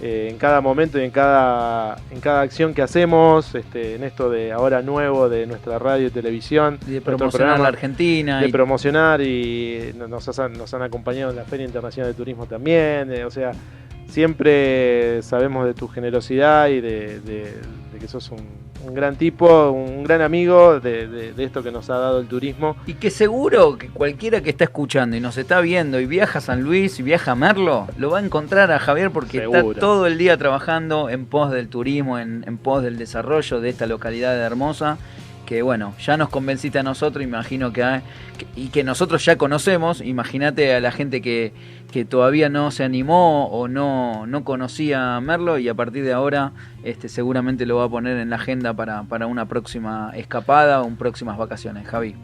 eh, 0.00 0.28
en 0.30 0.38
cada 0.38 0.60
momento 0.60 1.00
y 1.00 1.04
en 1.04 1.10
cada, 1.10 1.96
en 2.10 2.20
cada 2.20 2.40
acción 2.42 2.74
que 2.74 2.82
hacemos, 2.82 3.54
este, 3.56 3.94
en 3.96 4.02
esto 4.04 4.30
de 4.30 4.50
ahora 4.52 4.82
nuevo 4.82 5.28
de 5.28 5.46
nuestra 5.46 5.78
radio 5.80 6.06
y 6.08 6.10
televisión, 6.10 6.78
de 6.86 6.92
nuestro 6.92 7.16
promocionar 7.16 7.60
la 7.60 7.68
Argentina. 7.68 8.40
de 8.40 8.48
y- 8.48 8.52
promocionar 8.52 9.20
y 9.20 9.92
nos, 9.96 10.38
han- 10.38 10.52
nos 10.54 10.72
han 10.74 10.82
acompañado 10.82 11.30
en 11.30 11.36
la 11.36 11.44
Feria 11.44 11.66
Internacional 11.66 12.10
de 12.12 12.16
Turismo 12.16 12.46
también, 12.46 13.12
eh, 13.12 13.24
o 13.24 13.30
sea, 13.30 13.52
siempre 14.12 15.22
sabemos 15.22 15.66
de 15.66 15.74
tu 15.74 15.88
generosidad 15.88 16.68
y 16.68 16.80
de, 16.80 17.20
de- 17.20 17.54
de 17.92 17.98
que 17.98 18.08
sos 18.08 18.30
un, 18.30 18.40
un 18.86 18.94
gran 18.94 19.16
tipo, 19.16 19.70
un 19.70 20.02
gran 20.02 20.22
amigo 20.22 20.80
de, 20.80 21.32
esto 21.36 21.62
que 21.62 21.70
nos 21.70 21.90
ha 21.90 21.98
dado 21.98 22.20
el 22.20 22.26
turismo. 22.26 22.74
Y 22.86 22.94
que 22.94 23.10
seguro 23.10 23.76
que 23.76 23.88
cualquiera 23.88 24.40
que 24.42 24.50
está 24.50 24.64
escuchando 24.64 25.14
y 25.16 25.20
nos 25.20 25.36
está 25.36 25.60
viendo 25.60 26.00
y 26.00 26.06
viaja 26.06 26.38
a 26.38 26.42
San 26.42 26.62
Luis 26.62 26.98
y 26.98 27.02
viaja 27.02 27.32
a 27.32 27.34
Merlo, 27.34 27.86
lo 27.98 28.10
va 28.10 28.18
a 28.18 28.24
encontrar 28.24 28.70
a 28.72 28.78
Javier 28.78 29.10
porque 29.10 29.40
Seguro. 29.40 29.60
está 29.72 29.80
todo 29.80 30.06
el 30.06 30.16
día 30.18 30.36
trabajando 30.38 31.10
en 31.10 31.26
pos 31.26 31.50
del 31.50 31.68
turismo, 31.68 32.18
en, 32.18 32.44
en 32.46 32.56
pos 32.56 32.82
del 32.82 32.96
desarrollo 32.96 33.60
de 33.60 33.68
esta 33.68 33.86
localidad 33.86 34.36
hermosa. 34.38 34.96
Que 35.52 35.60
bueno, 35.60 35.92
ya 36.00 36.16
nos 36.16 36.30
convenciste 36.30 36.78
a 36.78 36.82
nosotros, 36.82 37.22
imagino 37.22 37.74
que, 37.74 37.82
hay- 37.82 38.00
que- 38.38 38.46
y 38.56 38.68
que 38.70 38.84
nosotros 38.84 39.22
ya 39.22 39.36
conocemos, 39.36 40.00
imagínate 40.00 40.72
a 40.74 40.80
la 40.80 40.90
gente 40.92 41.20
que, 41.20 41.52
que 41.92 42.06
todavía 42.06 42.48
no 42.48 42.70
se 42.70 42.84
animó 42.84 43.48
o 43.48 43.68
no, 43.68 44.24
no 44.26 44.44
conocía 44.44 45.16
a 45.16 45.20
Merlo 45.20 45.58
y 45.58 45.68
a 45.68 45.74
partir 45.74 46.04
de 46.04 46.14
ahora 46.14 46.52
este, 46.84 47.10
seguramente 47.10 47.66
lo 47.66 47.76
va 47.76 47.84
a 47.84 47.88
poner 47.90 48.16
en 48.16 48.30
la 48.30 48.36
agenda 48.36 48.72
para, 48.72 49.02
para 49.02 49.26
una 49.26 49.44
próxima 49.44 50.10
escapada 50.16 50.80
o 50.80 50.86
un 50.86 50.96
próximas 50.96 51.36
vacaciones, 51.36 51.86
Javi. 51.86 52.14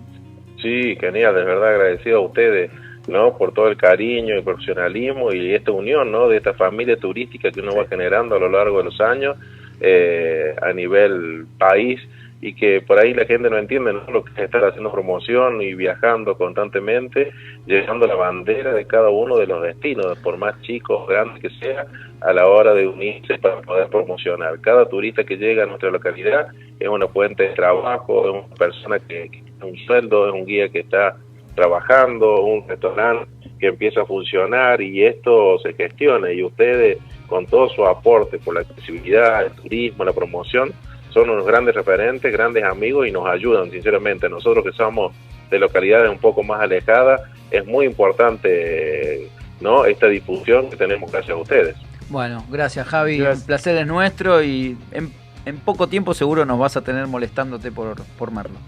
Sí, 0.63 0.97
genial, 0.99 1.35
de 1.35 1.45
verdad 1.45 1.69
agradecido 1.69 2.21
a 2.21 2.27
ustedes, 2.29 2.71
¿no? 3.09 3.37
Por 3.37 3.53
todo 3.53 3.69
el 3.69 3.77
cariño 3.77 4.39
y 4.39 4.41
profesionalismo 4.41 5.35
y 5.35 5.53
esta 5.55 5.71
unión, 5.73 6.11
¿no? 6.11 6.29
De 6.29 6.39
esta 6.39 6.55
familia 6.55 6.97
turística 6.97 7.51
que 7.51 7.61
uno 7.61 7.77
va 7.77 7.87
generando 7.89 8.37
a 8.37 8.39
lo 8.39 8.49
largo 8.49 8.79
de 8.79 8.85
los 8.85 8.99
años 9.03 9.37
eh, 9.83 10.57
a 10.63 10.73
nivel 10.73 11.45
país 11.59 12.01
y 12.41 12.55
que 12.55 12.81
por 12.81 12.99
ahí 12.99 13.15
la 13.15 13.25
gente 13.25 13.51
no 13.51 13.59
entiende, 13.59 13.93
¿no? 13.93 14.03
Lo 14.13 14.25
que 14.25 14.33
es 14.33 14.39
estar 14.39 14.65
haciendo 14.65 14.93
promoción 14.93 15.61
y 15.61 15.75
viajando 15.75 16.37
constantemente, 16.37 17.33
llevando 17.67 18.07
la 18.07 18.15
bandera 18.15 18.73
de 18.73 18.87
cada 18.87 19.09
uno 19.11 19.37
de 19.37 19.47
los 19.47 19.63
destinos, 19.63 20.19
por 20.19 20.37
más 20.37 20.61
chicos 20.63 21.09
grandes 21.09 21.43
que 21.43 21.51
sea, 21.59 21.87
a 22.21 22.33
la 22.33 22.47
hora 22.47 22.75
de 22.75 22.87
unirse 22.87 23.39
para 23.39 23.61
poder 23.61 23.89
promocionar. 23.89 24.61
Cada 24.61 24.89
turista 24.89 25.25
que 25.25 25.37
llega 25.37 25.65
a 25.65 25.67
nuestra 25.67 25.91
localidad 25.91 26.49
es 26.79 26.89
una 26.89 27.09
fuente 27.09 27.43
de 27.45 27.55
trabajo, 27.55 28.25
es 28.25 28.45
una 28.47 28.55
persona 28.55 28.99
que, 29.01 29.29
que 29.31 29.43
tiene 29.43 29.65
un 29.65 29.77
sueldo, 29.79 30.29
es 30.29 30.35
un 30.35 30.47
guía 30.47 30.69
que 30.69 30.81
está 30.81 31.17
trabajando, 31.57 32.43
un 32.43 32.69
restaurante 32.69 33.27
que 33.59 33.67
empieza 33.67 34.03
a 34.03 34.07
funcionar 34.07 34.81
y 34.81 35.05
esto 35.05 35.59
se 35.59 35.73
gestiona 35.75 36.33
y 36.33 36.45
ustedes 36.45 36.99
con 37.27 37.47
todo 37.47 37.69
su 37.71 37.85
aporte 37.85 38.39
por 38.39 38.55
la 38.55 38.61
accesibilidad, 38.61 39.45
el 39.45 39.53
turismo, 39.53 40.05
la 40.05 40.13
promoción, 40.13 40.73
son 41.11 41.31
unos 41.31 41.47
grandes 41.47 41.75
referentes, 41.75 42.33
grandes 42.33 42.65
amigos 42.65 43.07
y 43.07 43.13
nos 43.13 43.27
ayudan 43.29 43.71
sinceramente. 43.71 44.29
Nosotros 44.29 44.65
que 44.65 44.73
somos 44.73 45.15
de 45.51 45.59
localidades 45.59 46.11
un 46.11 46.19
poco 46.19 46.43
más 46.43 46.61
alejadas, 46.61 47.23
es 47.51 47.67
muy 47.67 47.87
importante 47.87 49.29
¿no? 49.61 49.85
esta 49.85 50.07
difusión 50.07 50.71
que 50.71 50.77
tenemos 50.77 51.11
gracias 51.11 51.37
a 51.37 51.41
ustedes. 51.41 51.77
Bueno, 52.11 52.45
gracias 52.51 52.87
Javi, 52.87 53.19
Gracias. 53.19 53.41
el 53.41 53.47
placer 53.47 53.77
es 53.77 53.87
nuestro 53.87 54.43
y 54.43 54.77
en, 54.93 55.13
en 55.45 55.59
poco 55.59 55.87
tiempo 55.89 56.15
seguro 56.15 56.45
nos 56.47 56.59
vas 56.59 56.77
a 56.77 56.83
tener 56.83 57.07
molestándote 57.07 57.71
por, 57.71 58.03
por 58.19 58.31
Merlo. 58.31 58.59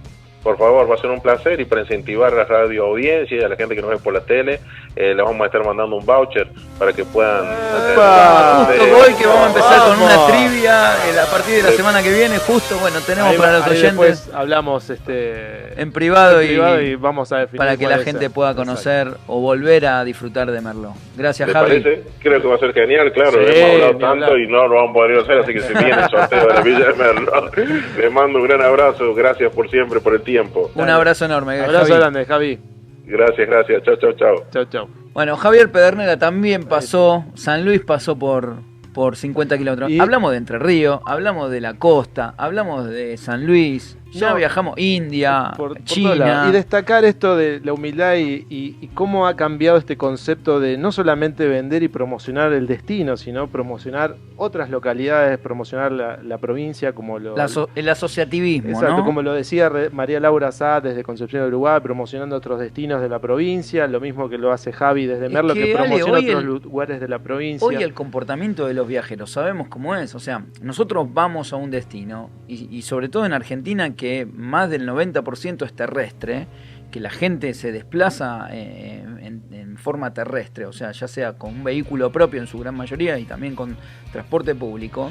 Por 0.42 0.56
favor, 0.56 0.90
va 0.90 0.94
a 0.94 0.98
ser 0.98 1.10
un 1.10 1.20
placer 1.20 1.60
y 1.60 1.66
para 1.66 1.82
incentivar 1.82 2.32
a 2.32 2.36
la 2.36 2.44
radio 2.44 2.86
audiencia 2.86 3.36
y 3.36 3.42
a 3.44 3.48
la 3.48 3.56
gente 3.56 3.74
que 3.74 3.82
nos 3.82 3.90
ve 3.90 3.98
por 3.98 4.14
la 4.14 4.20
tele, 4.20 4.58
eh, 4.96 5.14
le 5.14 5.22
vamos 5.22 5.40
a 5.42 5.46
estar 5.46 5.62
mandando 5.64 5.96
un 5.96 6.06
voucher 6.06 6.48
para 6.78 6.94
que 6.94 7.04
puedan... 7.04 7.44
¡Epa! 7.92 8.62
hacer- 8.62 8.78
Justo 8.80 8.96
hoy 8.96 9.14
que 9.14 9.26
vamos 9.26 9.42
a 9.44 9.46
empezar 9.48 9.80
con 9.80 10.02
una 10.02 10.16
Vamos. 10.16 10.32
trivia 10.32 10.92
eh, 11.10 11.20
a 11.20 11.30
partir 11.30 11.56
de 11.56 11.62
la 11.62 11.70
semana 11.72 12.02
que 12.02 12.10
viene, 12.12 12.38
justo, 12.38 12.74
bueno, 12.78 13.00
tenemos 13.06 13.32
Ahí- 13.32 13.36
para 13.38 13.58
los 13.58 13.66
oyentes 13.68 14.30
hablamos 14.32 14.88
este, 14.88 15.80
en 15.80 15.92
privado, 15.92 16.40
en 16.40 16.46
privado 16.48 16.80
y, 16.80 16.84
y 16.86 16.94
vamos 16.94 17.30
a 17.32 17.38
definir 17.40 17.58
para 17.58 17.76
que 17.76 17.86
la 17.86 17.98
gente 17.98 18.30
pueda 18.30 18.50
Exacto. 18.52 18.66
conocer 18.70 19.08
o 19.26 19.40
volver 19.40 19.84
a 19.86 20.04
disfrutar 20.04 20.50
de 20.50 20.60
Merlo. 20.62 20.94
Gracias 21.16 21.48
¿Les 21.48 21.54
Javi. 21.56 21.68
parece? 21.82 22.02
Creo 22.22 22.40
que 22.40 22.48
va 22.48 22.54
a 22.54 22.58
ser 22.58 22.72
genial, 22.72 23.12
claro, 23.12 23.32
Sí, 23.32 23.38
hemos 23.58 23.72
hablado 23.74 23.90
tanto 23.98 24.24
hablar. 24.24 24.38
y 24.38 24.46
no 24.46 24.68
lo 24.68 24.74
vamos 24.76 24.90
a 24.90 24.94
poder 24.94 25.18
hacer, 25.18 25.38
así 25.40 25.52
que 25.52 25.60
se 25.60 25.74
viene 25.74 26.02
el 26.02 26.08
sorteo 26.10 26.46
de 26.46 26.54
la 26.54 26.60
Villa 26.62 26.86
de 26.86 26.94
Merlo. 26.94 27.50
Les 27.98 28.10
mando 28.10 28.38
un 28.38 28.46
gran 28.48 28.62
abrazo, 28.62 29.14
gracias 29.14 29.52
por 29.52 29.68
siempre, 29.68 30.00
por 30.00 30.14
el 30.14 30.22
tiempo. 30.22 30.29
Un 30.38 30.88
abrazo 30.90 31.24
enorme. 31.24 31.60
Abrazo 31.60 31.86
Javi. 31.86 31.98
grande, 32.00 32.24
Javi. 32.24 32.58
Gracias, 33.06 33.48
gracias, 33.48 33.82
chao, 33.82 33.96
chao, 33.96 34.12
chao. 34.12 34.34
Chau, 34.52 34.64
chau. 34.66 34.88
Bueno, 35.12 35.36
Javier 35.36 35.70
Pedernera 35.72 36.18
también 36.18 36.64
pasó, 36.64 37.24
San 37.34 37.64
Luis 37.64 37.80
pasó 37.80 38.16
por, 38.16 38.56
por 38.94 39.16
50 39.16 39.58
kilómetros. 39.58 39.90
Y- 39.90 39.98
Hablamos 39.98 40.30
de 40.30 40.36
Entre 40.36 40.58
Ríos, 40.60 41.00
hablamos 41.06 41.50
de 41.50 41.60
la 41.60 41.74
costa, 41.74 42.34
hablamos 42.36 42.86
de 42.88 43.16
San 43.16 43.44
Luis, 43.46 43.96
Ya 44.12 44.30
No. 44.30 44.36
viajamos 44.36 44.74
India, 44.76 45.52
por- 45.56 45.68
por 45.68 45.76
todos 45.78 45.84
China. 45.84 46.46
Y 46.48 46.52
destacar 46.52 47.04
esto 47.04 47.36
de 47.36 47.60
la 47.62 47.72
humildad 47.72 48.16
y, 48.16 48.44
y- 48.50 48.76
y 48.80 48.88
cómo 48.88 49.28
ha 49.28 49.36
cambiado 49.36 49.78
este 49.78 49.96
concepto 49.96 50.58
de 50.58 50.76
no 50.78 50.90
solamente 50.90 51.46
vender 51.46 51.84
y 51.84 51.88
promocionar 51.88 52.52
el 52.52 52.66
destino, 52.66 53.16
sino 53.16 53.46
promocionar 53.48 54.16
otras 54.42 54.70
localidades, 54.70 55.38
promocionar 55.38 55.92
la, 55.92 56.16
la 56.22 56.38
provincia, 56.38 56.94
como 56.94 57.18
lo, 57.18 57.36
La 57.36 57.46
el 57.74 57.88
asociativismo, 57.88 58.70
Exacto, 58.70 58.96
¿no? 58.96 59.04
como 59.04 59.20
lo 59.20 59.34
decía 59.34 59.70
María 59.92 60.18
Laura 60.18 60.50
Sá 60.50 60.80
desde 60.80 61.02
Concepción 61.02 61.42
de 61.42 61.48
Uruguay, 61.48 61.78
promocionando 61.82 62.36
otros 62.36 62.58
destinos 62.58 63.02
de 63.02 63.08
la 63.10 63.18
provincia, 63.18 63.86
lo 63.86 64.00
mismo 64.00 64.30
que 64.30 64.38
lo 64.38 64.50
hace 64.50 64.72
Javi 64.72 65.06
desde 65.06 65.26
Es 65.26 65.32
Merlo, 65.32 65.52
que, 65.52 65.74
promociona 65.74 66.18
otros 66.18 66.42
el- 66.42 66.46
lugares 66.46 67.00
de 67.00 67.08
la 67.08 67.18
provincia. 67.18 67.66
Hoy 67.66 67.76
el 67.76 67.92
comportamiento 67.92 68.66
de 68.66 68.72
los 68.72 68.88
viajeros, 68.88 69.30
sabemos 69.30 69.68
cómo 69.68 69.94
es. 69.94 70.14
O 70.14 70.20
sea, 70.20 70.44
nosotros 70.62 71.06
vamos 71.12 71.52
a 71.52 71.56
un 71.56 71.70
destino, 71.70 72.30
y, 72.48 72.74
y 72.74 72.82
sobre 72.82 73.10
todo 73.10 73.26
en 73.26 73.34
Argentina, 73.34 73.94
que 73.94 74.26
más 74.26 74.70
del 74.70 74.88
90% 74.88 75.66
es 75.66 75.74
terrestre, 75.74 76.46
que 76.90 77.00
la 77.00 77.10
gente 77.10 77.54
se 77.54 77.72
desplaza 77.72 78.48
eh, 78.50 79.04
en, 79.22 79.42
en 79.52 79.76
forma 79.76 80.12
terrestre, 80.12 80.66
o 80.66 80.72
sea, 80.72 80.92
ya 80.92 81.08
sea 81.08 81.34
con 81.34 81.54
un 81.54 81.64
vehículo 81.64 82.10
propio 82.12 82.40
en 82.40 82.46
su 82.46 82.58
gran 82.58 82.74
mayoría 82.74 83.18
y 83.18 83.24
también 83.24 83.54
con 83.54 83.76
transporte 84.12 84.54
público 84.54 85.10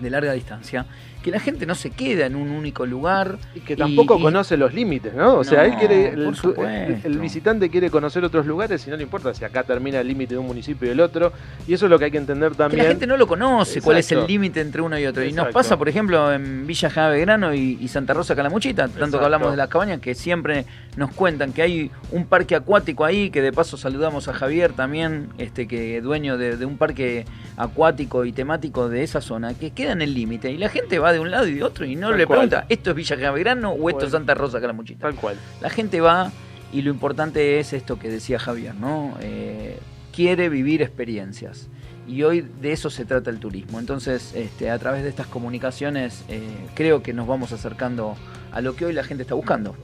de 0.00 0.10
larga 0.10 0.32
distancia, 0.32 0.86
que 1.22 1.30
la 1.30 1.40
gente 1.40 1.64
no 1.66 1.74
se 1.74 1.90
queda 1.90 2.26
en 2.26 2.36
un 2.36 2.50
único 2.50 2.84
lugar. 2.84 3.38
Y 3.54 3.60
que 3.60 3.76
tampoco 3.76 4.16
y- 4.16 4.18
y- 4.18 4.22
conoce 4.22 4.56
los 4.56 4.74
límites, 4.74 5.14
¿no? 5.14 5.36
O 5.36 5.44
sea, 5.44 5.64
él 5.64 5.74
quiere, 5.76 6.08
el, 6.08 7.00
el- 7.04 7.18
visitante 7.18 7.70
quiere 7.70 7.90
conocer 7.90 8.24
otros 8.24 8.44
lugares 8.46 8.86
y 8.86 8.90
no 8.90 8.96
le 8.96 9.04
importa 9.04 9.32
si 9.32 9.44
acá 9.44 9.62
termina 9.62 10.00
el 10.00 10.08
límite 10.08 10.34
de 10.34 10.38
un 10.38 10.46
municipio 10.46 10.88
y 10.88 10.90
el 10.90 11.00
otro. 11.00 11.32
Y 11.66 11.74
eso 11.74 11.86
es 11.86 11.90
lo 11.90 11.98
que 11.98 12.06
hay 12.06 12.10
que 12.10 12.18
entender 12.18 12.50
Que 12.50 12.56
también. 12.58 12.82
la 12.84 12.88
gente 12.90 13.06
no 13.06 13.16
lo 13.16 13.26
conoce, 13.26 13.80
cuál 13.80 13.98
es 13.98 14.10
el 14.12 14.26
límite 14.26 14.60
entre 14.60 14.82
uno 14.82 14.98
y 14.98 15.06
otro. 15.06 15.24
Y 15.24 15.32
nos 15.32 15.48
pasa, 15.52 15.78
por 15.78 15.88
ejemplo, 15.88 16.32
en 16.32 16.66
Villa 16.66 16.90
Javegrano 16.90 17.54
y, 17.54 17.78
y 17.80 17.88
Santa 17.88 18.12
Rosa 18.14 18.34
Calamuchita, 18.34 18.82
tanto 18.84 18.96
Exacto. 18.98 19.18
que 19.20 19.24
hablamos 19.24 19.50
de 19.52 19.56
las 19.56 19.68
cabañas, 19.68 20.00
que 20.00 20.14
siempre 20.14 20.66
nos 20.96 21.10
cuentan 21.12 21.52
que 21.52 21.62
hay 21.62 21.90
un 22.10 22.26
parque 22.26 22.54
acuático 22.56 23.04
ahí, 23.04 23.30
que 23.30 23.40
de 23.42 23.52
paso 23.52 23.76
saludamos 23.76 24.28
a 24.28 24.32
Javier 24.34 24.72
también, 24.72 25.28
este 25.38 25.66
que 25.68 26.00
dueño 26.00 26.36
de, 26.36 26.56
de 26.56 26.64
un 26.66 26.76
parque 26.76 27.24
acuático 27.56 28.24
y 28.24 28.32
temático 28.32 28.88
de 28.88 29.02
esa 29.02 29.20
zona, 29.20 29.54
que 29.54 29.70
queda 29.70 29.92
en 29.92 30.02
el 30.02 30.14
límite. 30.14 30.50
Y 30.50 30.56
la 30.58 30.68
gente 30.68 30.98
va 30.98 31.11
de 31.12 31.20
un 31.20 31.30
lado 31.30 31.46
y 31.46 31.54
de 31.54 31.62
otro 31.62 31.84
y 31.84 31.94
no 31.96 32.08
Tal 32.08 32.18
le 32.18 32.26
cual. 32.26 32.38
pregunta, 32.40 32.66
¿esto 32.68 32.90
es 32.90 32.96
Villa 32.96 33.16
Javegrano 33.18 33.70
o 33.72 33.88
esto 33.90 34.06
es. 34.06 34.12
Santa 34.12 34.34
Rosa 34.34 34.60
Calamuchita? 34.60 35.02
Tal 35.02 35.14
cual. 35.14 35.36
La 35.60 35.70
gente 35.70 36.00
va 36.00 36.32
y 36.72 36.82
lo 36.82 36.90
importante 36.90 37.58
es 37.60 37.72
esto 37.72 37.98
que 37.98 38.08
decía 38.08 38.38
Javier, 38.38 38.74
¿no? 38.74 39.14
Eh, 39.20 39.78
quiere 40.14 40.48
vivir 40.48 40.82
experiencias. 40.82 41.68
Y 42.08 42.24
hoy 42.24 42.40
de 42.40 42.72
eso 42.72 42.90
se 42.90 43.04
trata 43.04 43.30
el 43.30 43.38
turismo. 43.38 43.78
Entonces, 43.78 44.32
este, 44.34 44.70
a 44.70 44.78
través 44.78 45.04
de 45.04 45.08
estas 45.08 45.28
comunicaciones, 45.28 46.24
eh, 46.28 46.40
creo 46.74 47.02
que 47.02 47.12
nos 47.12 47.28
vamos 47.28 47.52
acercando 47.52 48.16
a 48.50 48.60
lo 48.60 48.74
que 48.74 48.86
hoy 48.86 48.92
la 48.92 49.04
gente 49.04 49.22
está 49.22 49.34
buscando. 49.34 49.76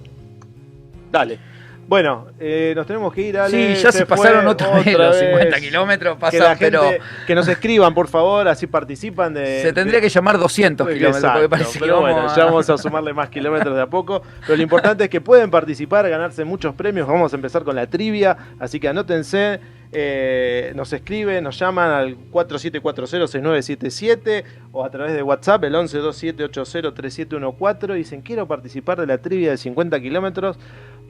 Dale. 1.12 1.38
Bueno, 1.88 2.26
eh, 2.38 2.74
nos 2.76 2.86
tenemos 2.86 3.14
que 3.14 3.22
ir, 3.22 3.38
Ale. 3.38 3.74
sí, 3.76 3.82
ya 3.82 3.90
se, 3.90 4.04
pasaron 4.04 4.46
otra 4.46 4.68
vez 4.78 4.92
los 4.96 5.16
50 5.18 5.58
kilómetros, 5.58 6.16
Que 6.16 6.20
pasan, 6.20 6.58
gente, 6.58 6.78
pero 6.78 6.82
que 7.26 7.34
nos 7.34 7.48
escriban, 7.48 7.94
por 7.94 8.08
favor, 8.08 8.46
así 8.46 8.66
participan 8.66 9.32
de... 9.32 9.62
se 9.62 9.72
tendría 9.72 9.96
de- 9.98 10.02
que 10.02 10.10
llamar 10.10 10.36
200 10.38 10.86
kilómetros, 10.86 11.14
porque 11.22 11.26
Exacto, 11.26 11.48
parece 11.48 11.72
que 11.72 11.78
pero 11.86 11.94
vamos 12.02 12.10
bueno, 12.12 12.28
a- 12.30 12.36
ya 12.36 12.44
vamos 12.44 12.68
a 12.68 12.76
sumarle 12.76 13.14
más 13.14 13.30
kilómetros 13.30 13.74
de 13.74 13.80
a 13.80 13.86
poco. 13.86 14.20
Pero 14.46 14.56
lo 14.58 14.62
importante 14.62 15.04
es 15.04 15.10
que 15.10 15.22
pueden 15.22 15.50
participar, 15.50 16.06
ganarse 16.10 16.44
muchos 16.44 16.74
premios. 16.74 17.08
Vamos 17.08 17.32
a 17.32 17.36
empezar 17.36 17.64
con 17.64 17.74
la 17.74 17.86
trivia, 17.86 18.36
así 18.60 18.78
que 18.78 18.88
anótense. 18.88 19.58
eh, 19.90 20.72
nos 20.76 20.92
escriben, 20.92 21.42
nos 21.42 21.58
llaman 21.58 21.90
al 21.90 22.14
47406977 22.30 24.44
o 24.72 24.84
a 24.84 24.90
través 24.90 25.14
de 25.14 25.22
WhatsApp 25.22 25.64
el 25.64 25.74
1127803714 25.76 27.94
y 27.94 27.98
dicen 27.98 28.20
quiero 28.20 28.46
participar 28.46 29.00
de 29.00 29.06
la 29.06 29.16
trivia 29.18 29.50
de 29.52 29.56
50 29.56 29.98
kilómetros 30.00 30.58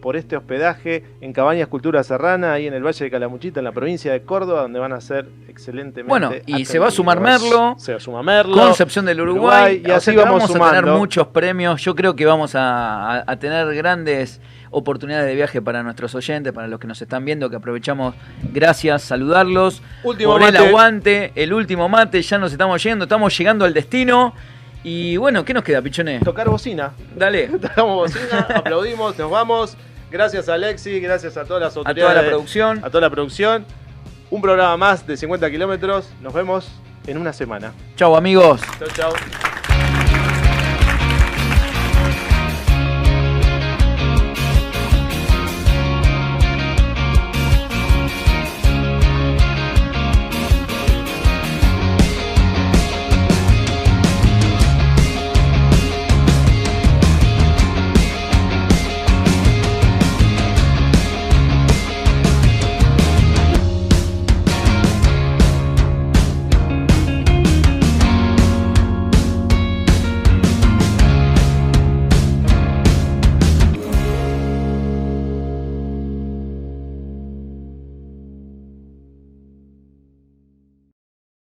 por 0.01 0.17
este 0.17 0.37
hospedaje 0.37 1.05
en 1.21 1.33
Cabañas 1.33 1.69
Cultura 1.69 2.03
Serrana, 2.03 2.53
ahí 2.53 2.67
en 2.67 2.75
el 2.75 2.83
Valle 2.85 3.05
de 3.05 3.11
Calamuchita, 3.11 3.61
en 3.61 3.65
la 3.65 3.73
provincia 3.73 4.13
de 4.13 4.23
Córdoba, 4.23 4.63
donde 4.63 4.79
van 4.79 4.93
a 4.93 5.01
ser 5.01 5.27
excelentemente 5.49 6.09
Bueno, 6.09 6.33
y 6.47 6.65
se 6.65 6.79
va 6.79 6.89
a 6.89 6.91
sumar. 6.91 7.21
Merlo, 7.21 7.75
Se 7.79 7.99
suma 8.01 8.23
Merlo. 8.23 8.55
Concepción 8.57 9.05
del 9.07 9.21
Uruguay, 9.21 9.83
y 9.85 9.91
o 9.91 9.97
así 9.97 10.13
sea 10.13 10.25
vamos, 10.25 10.49
vamos 10.49 10.69
a 10.69 10.71
tener 10.71 10.87
muchos 10.93 11.27
premios. 11.29 11.83
Yo 11.83 11.95
creo 11.95 12.15
que 12.15 12.25
vamos 12.27 12.55
a, 12.55 13.19
a- 13.19 13.25
a 13.27 13.37
tener 13.39 13.75
grandes 13.75 14.41
oportunidades 14.71 15.27
de 15.27 15.35
viaje 15.35 15.63
para 15.63 15.83
nuestros 15.83 16.15
oyentes, 16.15 16.53
para 16.53 16.69
los 16.69 16.79
que 16.79 16.87
nos 16.87 17.01
están 17.01 17.25
viendo, 17.25 17.49
que 17.51 17.57
aprovechamos, 17.57 18.15
gracias, 18.53 19.03
saludarlos. 19.03 19.83
Último 20.05 20.33
por 20.33 20.43
el 20.43 20.57
aguante, 20.57 21.33
el 21.35 21.53
último 21.55 21.89
mate, 21.89 22.21
ya 22.23 22.39
nos 22.39 22.53
estamos 22.53 22.83
yendo, 22.83 23.05
estamos 23.07 23.37
llegando 23.37 23.65
al 23.65 23.73
destino. 23.75 24.35
Y 24.85 25.17
bueno, 25.17 25.45
¿qué 25.45 25.53
nos 25.55 25.65
queda, 25.65 25.83
pichones? 25.83 26.23
Tocar 26.23 26.49
bocina. 26.49 26.93
Dale, 27.17 27.49
Tocamos 27.61 27.97
bocina, 27.97 28.47
aplaudimos, 28.55 29.19
nos 29.19 29.31
vamos. 29.31 29.77
Gracias 30.11 30.49
a 30.49 30.55
Alexi, 30.55 31.01
gracias 31.01 31.37
a 31.37 31.45
todas 31.45 31.63
las 31.63 31.77
a 31.77 31.81
autoridades. 31.81 32.13
toda 32.13 32.23
la 32.23 32.29
producción. 32.29 32.79
a 32.85 32.91
toda 32.91 33.01
la 33.03 33.11
producción. 33.11 33.67
Un 34.31 34.43
programa 34.43 34.77
más 34.77 35.07
de 35.07 35.17
50 35.17 35.51
kilómetros. 35.51 36.09
Nos 36.21 36.33
vemos 36.33 36.69
en 37.07 37.19
una 37.19 37.33
semana. 37.33 37.73
Chau, 37.97 38.17
amigos. 38.17 38.61
Chau, 38.79 38.89
chau. 38.95 39.13